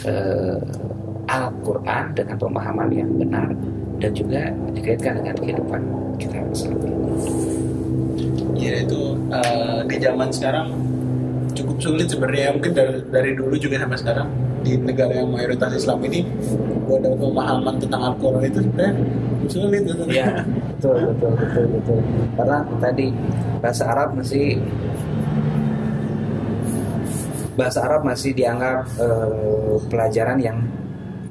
eh, 0.07 0.59
Al-Quran 1.27 2.15
dengan 2.15 2.35
pemahaman 2.39 2.89
yang 2.95 3.11
benar 3.19 3.47
dan 3.99 4.11
juga 4.15 4.41
dikaitkan 4.71 5.19
dengan 5.19 5.35
kehidupan 5.37 5.81
kita 6.17 6.35
ini. 6.39 6.91
ya 8.55 8.73
itu 8.87 9.01
eh, 9.35 9.79
di 9.83 9.95
zaman 9.99 10.29
sekarang 10.31 10.67
cukup 11.51 11.77
sulit 11.83 12.07
sebenarnya 12.07 12.55
mungkin 12.55 12.71
dari, 12.71 13.03
dari 13.11 13.31
dulu 13.35 13.55
juga 13.59 13.83
sampai 13.83 13.99
sekarang 13.99 14.27
di 14.61 14.77
negara 14.77 15.13
yang 15.17 15.29
mayoritas 15.33 15.73
Islam 15.75 15.99
ini 16.05 16.21
buat 16.85 17.01
ada 17.01 17.17
pemahaman 17.17 17.75
tentang 17.81 18.01
Al-Quran 18.13 18.43
itu 18.45 18.59
sebenarnya 18.61 18.93
sulit 19.49 19.81
gitu. 19.83 20.03
Iya, 20.07 20.27
betul, 20.77 20.97
betul, 21.13 21.31
betul, 21.37 21.65
betul. 21.75 21.99
Karena 22.37 22.57
tadi 22.77 23.07
bahasa 23.59 23.83
Arab 23.89 24.09
masih 24.15 24.45
bahasa 27.59 27.79
Arab 27.83 28.01
masih 28.07 28.31
dianggap 28.31 28.87
eh, 28.97 29.75
pelajaran 29.91 30.37
yang 30.39 30.57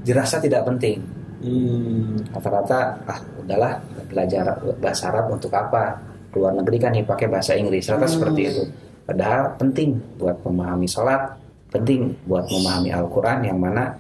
dirasa 0.05 0.37
tidak 0.41 0.65
penting. 0.67 1.01
Hmm. 1.41 2.21
rata-rata 2.37 3.01
ah 3.09 3.17
udahlah 3.41 3.81
belajar 4.13 4.61
bahasa 4.77 5.09
Arab 5.09 5.33
untuk 5.33 5.49
apa 5.57 5.97
luar 6.37 6.53
negeri 6.53 6.77
kan 6.77 6.93
yang 6.93 7.09
pakai 7.09 7.33
bahasa 7.33 7.57
Inggris 7.57 7.89
rata 7.89 8.05
Hmm. 8.05 8.13
seperti 8.13 8.41
itu 8.45 8.63
padahal 9.09 9.57
penting 9.57 9.97
buat 10.21 10.37
memahami 10.45 10.85
sholat 10.85 11.33
penting 11.71 12.15
buat 12.25 12.45
memahami 12.47 12.91
Al-Quran 12.91 13.39
yang 13.43 13.59
mana 13.59 13.95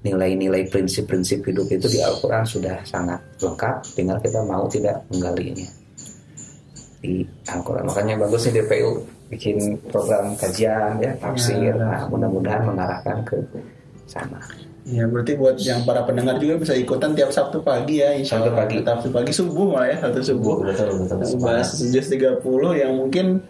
nilai-nilai 0.00 0.68
prinsip-prinsip 0.68 1.40
hidup 1.42 1.64
itu 1.66 1.88
di 1.88 1.98
Al-Quran 1.98 2.44
sudah 2.44 2.84
sangat 2.84 3.20
lengkap 3.40 3.96
tinggal 3.96 4.20
kita 4.20 4.44
mau 4.44 4.68
tidak 4.68 5.00
menggalinya 5.08 5.64
di 7.00 7.24
Al-Quran 7.46 7.84
makanya 7.84 8.14
bagusnya 8.18 8.60
DPU 8.60 9.00
bikin 9.28 9.56
program 9.88 10.36
kajian 10.36 11.00
ya 11.00 11.16
tafsir 11.16 11.56
Ya. 11.56 11.72
nah 11.74 12.00
mudah-mudahan 12.06 12.64
mengarahkan 12.64 13.24
ke 13.24 13.36
sana 14.04 14.40
Ya 14.84 15.08
berarti 15.08 15.32
buat 15.32 15.56
yang 15.56 15.80
para 15.88 16.04
pendengar 16.04 16.36
juga 16.36 16.60
bisa 16.60 16.76
ikutan 16.76 17.16
tiap 17.16 17.32
Sabtu 17.32 17.56
pagi 17.64 18.04
ya 18.04 18.12
insya 18.12 18.36
Sabtu 18.36 18.52
Allah. 18.52 18.60
pagi. 18.68 18.76
Sabtu 18.84 19.08
pagi 19.08 19.32
subuh 19.32 19.66
malah 19.72 19.88
ya 19.88 19.96
Sabtu 19.96 20.20
subuh. 20.20 20.60
Betul, 20.60 20.88
betul, 21.00 21.16
betul. 21.24 21.40
Bahas 21.40 21.72
Jus 21.72 22.04
30 22.04 22.44
yang 22.76 22.92
mungkin 22.92 23.40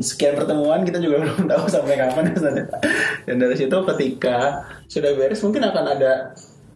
sekian 0.00 0.38
pertemuan 0.38 0.86
kita 0.86 1.02
juga 1.02 1.20
belum 1.26 1.50
tahu 1.50 1.64
sampai 1.66 1.98
kapan. 1.98 2.24
Ya. 2.30 2.64
Dan 3.26 3.36
dari 3.42 3.54
situ 3.58 3.76
ketika 3.94 4.62
sudah 4.86 5.10
beres 5.18 5.42
mungkin 5.42 5.62
akan 5.66 5.84
ada 5.98 6.12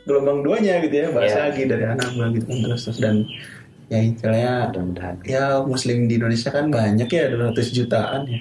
gelombang 0.06 0.42
duanya 0.46 0.78
gitu 0.82 0.94
ya 1.02 1.08
bahas 1.10 1.34
Iya. 1.34 1.40
lagi 1.50 1.62
dari 1.66 1.84
anak 1.86 2.08
gitu 2.34 2.46
kan 2.46 2.58
terus 2.66 2.80
terus. 2.86 2.98
Dan 3.02 3.16
ya 3.86 3.98
istilahnya 4.02 4.52
mudah-mudahan. 4.70 5.14
ya 5.22 5.44
muslim 5.62 6.10
di 6.10 6.18
Indonesia 6.18 6.50
kan 6.50 6.66
banyak 6.70 7.06
ya 7.06 7.24
200 7.30 7.70
jutaan 7.70 8.22
ya. 8.26 8.40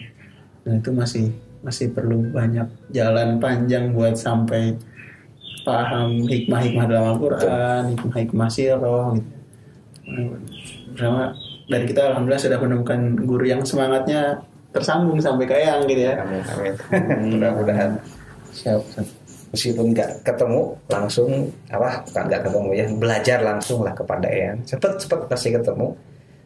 Dan 0.65 0.81
itu 0.81 0.89
masih 0.89 1.25
masih 1.61 1.89
perlu 1.93 2.21
banyak 2.29 2.65
jalan 2.93 3.41
panjang 3.41 3.89
buat 3.93 4.13
sampai 4.13 4.77
paham 5.65 6.29
hikmah-hikmah 6.29 6.85
dalam 6.85 7.17
Al-Quran 7.17 7.97
hikmah-hikmah 7.97 8.49
sirah 8.49 9.17
gitu. 9.17 9.31
Bersama 10.93 11.33
dan 11.65 11.81
kita 11.89 12.13
alhamdulillah 12.13 12.43
sudah 12.45 12.59
menemukan 12.61 12.99
guru 13.25 13.45
yang 13.49 13.65
semangatnya 13.65 14.45
tersambung 14.75 15.19
sampai 15.23 15.47
ke 15.47 15.55
Eyang 15.55 15.87
gitu 15.87 16.01
ya. 16.03 16.19
Amin 16.19 16.43
amin. 16.43 16.73
Mudah-mudahan. 17.39 17.91
Siap, 18.51 18.83
meskipun 19.55 19.95
nggak 19.95 20.27
ketemu 20.27 20.75
langsung 20.91 21.47
apa 21.71 22.03
bukan 22.03 22.23
nggak 22.27 22.41
ketemu 22.43 22.69
ya 22.75 22.85
belajar 22.99 23.39
langsung 23.39 23.79
lah 23.87 23.95
kepada 23.95 24.27
Eyang. 24.27 24.59
Cepet 24.67 24.99
cepet 24.99 25.19
pasti 25.31 25.49
ketemu. 25.55 25.95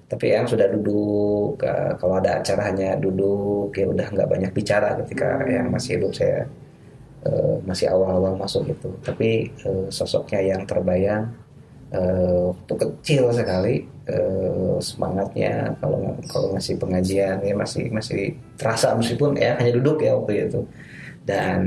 Tapi 0.09 0.25
Eyang 0.29 0.45
sudah 0.45 0.67
duduk 0.69 1.57
eh, 1.65 1.93
kalau 1.97 2.21
ada 2.21 2.41
acara 2.41 2.61
hanya 2.69 2.93
duduk 3.01 3.73
ya 3.73 3.89
udah 3.89 4.07
nggak 4.13 4.29
banyak 4.29 4.51
bicara 4.53 4.93
ketika 5.01 5.41
Eyang 5.49 5.73
masih 5.73 5.97
hidup 5.97 6.13
saya 6.13 6.45
eh, 7.25 7.55
masih 7.65 7.89
awal-awal 7.89 8.37
masuk 8.37 8.69
gitu. 8.69 8.93
Tapi 9.01 9.49
eh, 9.49 9.85
sosoknya 9.89 10.39
yang 10.53 10.61
terbayang 10.69 11.33
waktu 12.53 12.73
kecil 12.85 13.33
sekali 13.33 13.81
eh, 14.05 14.77
semangatnya 14.77 15.73
kalau 15.81 16.13
kalau 16.29 16.53
masih 16.53 16.77
pengajian 16.77 17.41
ya 17.41 17.53
masih 17.57 17.89
masih 17.89 18.37
terasa 18.61 18.93
meskipun 18.93 19.33
ya 19.33 19.57
hanya 19.57 19.73
duduk 19.73 20.05
ya 20.05 20.13
waktu 20.13 20.49
itu. 20.49 20.61
Dan 21.25 21.59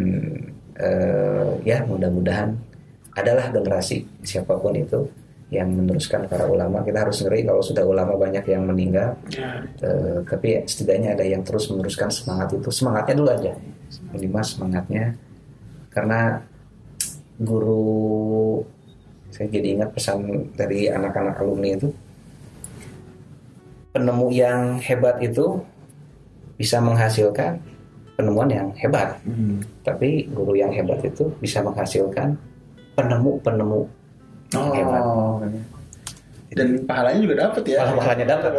eh, 0.79 1.51
ya 1.67 1.83
mudah-mudahan 1.87 2.55
adalah 3.19 3.51
generasi 3.51 4.07
siapa 4.23 4.57
pun 4.57 4.73
itu 4.79 5.05
yang 5.53 5.69
meneruskan 5.69 6.25
para 6.33 6.49
ulama. 6.49 6.81
Kita 6.81 7.05
harus 7.05 7.21
ngeri 7.21 7.45
kalau 7.45 7.61
sudah 7.61 7.85
ulama 7.85 8.17
banyak 8.17 8.47
yang 8.49 8.65
meninggal. 8.65 9.13
Ya, 9.29 9.61
Eh, 9.85 10.25
tapi 10.25 10.57
ya, 10.57 10.61
setidaknya 10.65 11.13
ada 11.13 11.25
yang 11.29 11.45
terus 11.45 11.69
meneruskan 11.69 12.09
semangat 12.09 12.57
itu. 12.57 12.73
Semangatnya 12.73 13.15
dulu 13.21 13.31
aja. 13.31 13.53
Minimal 14.17 14.45
semangatnya. 14.49 15.05
Karena 15.93 16.41
guru 17.37 18.65
saya 19.43 19.59
jadi 19.59 19.69
ingat 19.75 19.91
pesan 19.91 20.23
dari 20.55 20.87
anak-anak 20.87 21.35
alumni 21.43 21.75
itu 21.75 21.91
penemu 23.91 24.31
yang 24.31 24.79
hebat 24.79 25.19
itu 25.19 25.59
bisa 26.55 26.79
menghasilkan 26.79 27.59
penemuan 28.15 28.47
yang 28.47 28.71
hebat. 28.79 29.19
Hmm. 29.27 29.59
tapi 29.83 30.31
guru 30.31 30.55
yang 30.55 30.71
hebat 30.71 31.03
itu 31.03 31.27
bisa 31.43 31.59
menghasilkan 31.59 32.39
penemu-penemu 32.95 33.83
yang 34.55 34.71
hebat. 34.79 35.03
oh 35.03 35.43
dan 36.53 36.85
pahalanya 36.85 37.21
juga 37.25 37.37
dapat 37.49 37.63
ya. 37.65 37.81
Pahalanya 37.81 38.27
dapat 38.29 38.51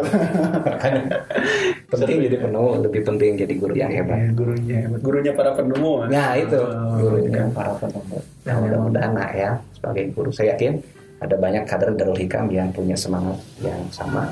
penting 1.93 2.25
jadi 2.25 2.37
penemu 2.41 2.69
lebih 2.89 3.01
penting 3.05 3.31
jadi 3.37 3.53
guru 3.53 3.73
yang 3.77 3.93
hebat. 3.93 4.17
Ya, 4.17 4.29
gurunya 4.33 4.77
hebat. 4.81 4.99
gurunya 5.05 5.31
para 5.37 5.53
penemu. 5.53 6.09
Nah 6.09 6.33
itu. 6.33 6.57
Oh, 6.57 6.97
gurunya 6.97 7.45
iya. 7.45 7.53
para 7.53 7.71
penemu. 7.77 8.17
Nah 8.49 8.55
mudah-mudahan 8.65 9.11
nah 9.13 9.29
ya 9.37 9.51
sebagai 9.83 10.15
guru. 10.15 10.31
Saya 10.31 10.55
yakin 10.55 10.79
ada 11.19 11.35
banyak 11.35 11.67
kader 11.67 11.91
Darul 11.99 12.15
Hikam 12.15 12.47
yang 12.47 12.71
punya 12.71 12.95
semangat 12.95 13.35
yang 13.59 13.83
sama. 13.91 14.31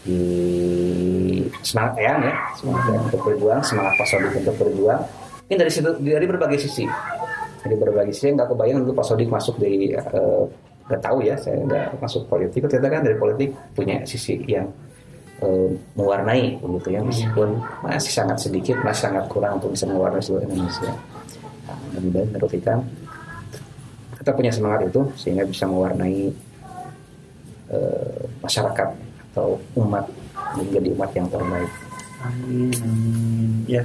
Di 0.00 0.24
semangat 1.60 2.00
ya 2.00 2.16
ya 2.16 2.34
semangat 2.56 2.82
ya 2.88 2.98
untuk 3.04 3.20
berjuang 3.28 3.60
semangat 3.60 3.92
Pak 4.00 4.06
Sodik 4.08 4.32
untuk 4.40 4.56
berjuang. 4.56 5.04
Ini 5.52 5.56
dari 5.60 5.68
situ 5.68 5.90
dari 6.00 6.24
berbagai 6.24 6.56
sisi. 6.56 6.88
Dari 7.60 7.76
berbagai 7.76 8.16
sisi 8.16 8.32
nggak 8.32 8.48
kebayang 8.48 8.88
dulu 8.88 8.96
Pak 8.96 9.06
Sodik 9.12 9.28
masuk 9.28 9.60
di 9.60 9.92
eh, 9.92 10.44
nggak 10.88 11.00
tahu 11.04 11.20
ya 11.20 11.36
saya 11.36 11.60
nggak 11.68 12.00
masuk 12.00 12.24
politik. 12.24 12.64
Ternyata 12.64 12.88
kan 12.88 13.02
dari 13.04 13.16
politik 13.20 13.52
punya 13.76 14.00
sisi 14.08 14.40
yang 14.48 14.64
eh, 15.44 15.68
mewarnai 15.92 16.56
begitu 16.64 16.96
ya. 16.96 17.00
Meskipun 17.04 17.60
masih 17.84 18.12
sangat 18.16 18.40
sedikit 18.40 18.80
masih 18.80 19.12
sangat 19.12 19.28
kurang 19.28 19.60
untuk 19.60 19.76
bisa 19.76 19.84
mewarnai 19.84 20.24
seluruh 20.24 20.48
Indonesia. 20.48 20.88
Nah, 21.68 21.76
mudah-mudahan 21.92 22.28
Darul 22.32 22.52
Hikam 22.56 22.80
kita 22.80 23.07
punya 24.34 24.52
semangat 24.52 24.88
itu 24.88 25.02
sehingga 25.14 25.44
bisa 25.44 25.64
mewarnai 25.68 26.32
eh, 27.72 28.20
masyarakat 28.42 28.88
atau 29.32 29.60
umat 29.78 30.08
menjadi 30.56 30.88
umat 30.96 31.10
yang 31.14 31.28
terbaik. 31.28 31.70
Amin, 32.18 32.74
amin. 32.74 33.50
Ya, 33.70 33.82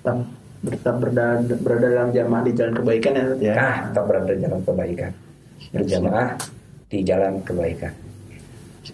tetap, 0.00 0.26
tetap 0.66 0.94
berada, 0.98 1.26
berada 1.62 1.86
dalam 1.86 2.10
jamaah 2.10 2.42
di 2.42 2.52
jalan 2.56 2.74
kebaikan 2.74 3.12
ya, 3.14 3.24
ya. 3.38 3.54
Nah, 3.54 3.76
kita 3.92 4.00
berada 4.02 4.30
di 4.34 4.40
jalan 4.42 4.60
kebaikan, 4.66 5.12
berjamaah 5.70 6.28
di 6.90 6.98
jalan 7.06 7.34
kebaikan. 7.46 7.92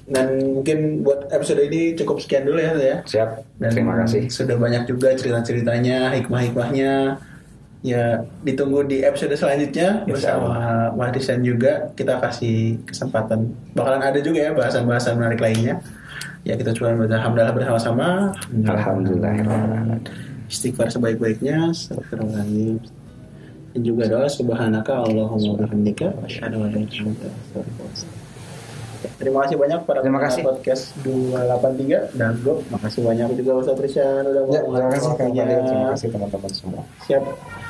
Dan 0.07 0.27
mungkin 0.61 1.07
buat 1.07 1.31
episode 1.31 1.63
ini 1.67 1.95
cukup 1.97 2.21
sekian 2.21 2.45
dulu 2.45 2.59
ya, 2.61 2.75
ya. 2.77 2.97
Siap. 3.07 3.31
Dan 3.57 3.71
Terima 3.73 3.95
kasih. 4.05 4.29
Sudah 4.29 4.59
banyak 4.59 4.85
juga 4.85 5.15
cerita-ceritanya, 5.17 6.13
hikmah-hikmahnya. 6.21 7.17
Ya, 7.85 8.25
ditunggu 8.43 8.83
di 8.89 9.05
episode 9.05 9.37
selanjutnya 9.37 10.03
Insya 10.05 10.37
bersama 10.39 10.91
Mahdisan 10.97 11.45
juga. 11.45 11.93
Kita 11.93 12.19
kasih 12.19 12.81
kesempatan. 12.89 13.53
Bakalan 13.77 14.03
ada 14.03 14.19
juga 14.19 14.49
ya 14.49 14.51
bahasan-bahasan 14.57 15.21
menarik 15.21 15.39
lainnya. 15.39 15.79
Ya, 16.43 16.55
kita 16.57 16.73
coba 16.75 16.95
alhamdulillah 16.95 17.55
bersama-sama. 17.55 18.33
Alhamdulillah. 18.65 19.35
Istighfar 20.47 20.89
sebaik-baiknya. 20.91 21.75
Astagfirullahaladzim. 21.75 22.81
Dan 23.77 23.81
juga 23.85 24.09
doa 24.09 24.25
subhanaka 24.25 25.05
Allahumma 25.05 25.69
bihamdika 25.69 26.17
asyhadu 26.25 26.65
an 26.65 26.73
la 26.73 26.81
ilaha 26.81 26.97
illa 26.97 27.13
anta. 27.13 27.31
Terima 29.21 29.45
kasih 29.45 29.57
banyak 29.61 29.81
para 29.85 30.01
Terima 30.01 30.21
kasih. 30.25 30.43
podcast 30.43 30.97
283 31.05 32.17
dan 32.17 32.41
Go. 32.41 32.65
Makasih 32.73 33.05
banyak 33.05 33.29
juga 33.37 33.53
Ustaz 33.61 33.79
Rishan 33.79 34.25
udah 34.25 34.43
mau 34.49 34.55
Ya, 34.55 34.61
terima 34.65 34.89
kasih 34.91 35.11
terima 35.21 35.89
kasih 35.93 36.09
teman-teman 36.11 36.51
semua. 36.57 36.83
Siap. 37.05 37.66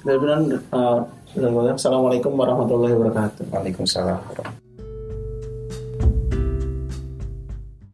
Dan 0.00 0.16
benar, 0.16 0.40
uh, 0.72 1.00
Assalamualaikum 1.76 2.34
warahmatullahi 2.34 2.96
wabarakatuh. 2.96 3.54
Waalaikumsalam. 3.54 4.18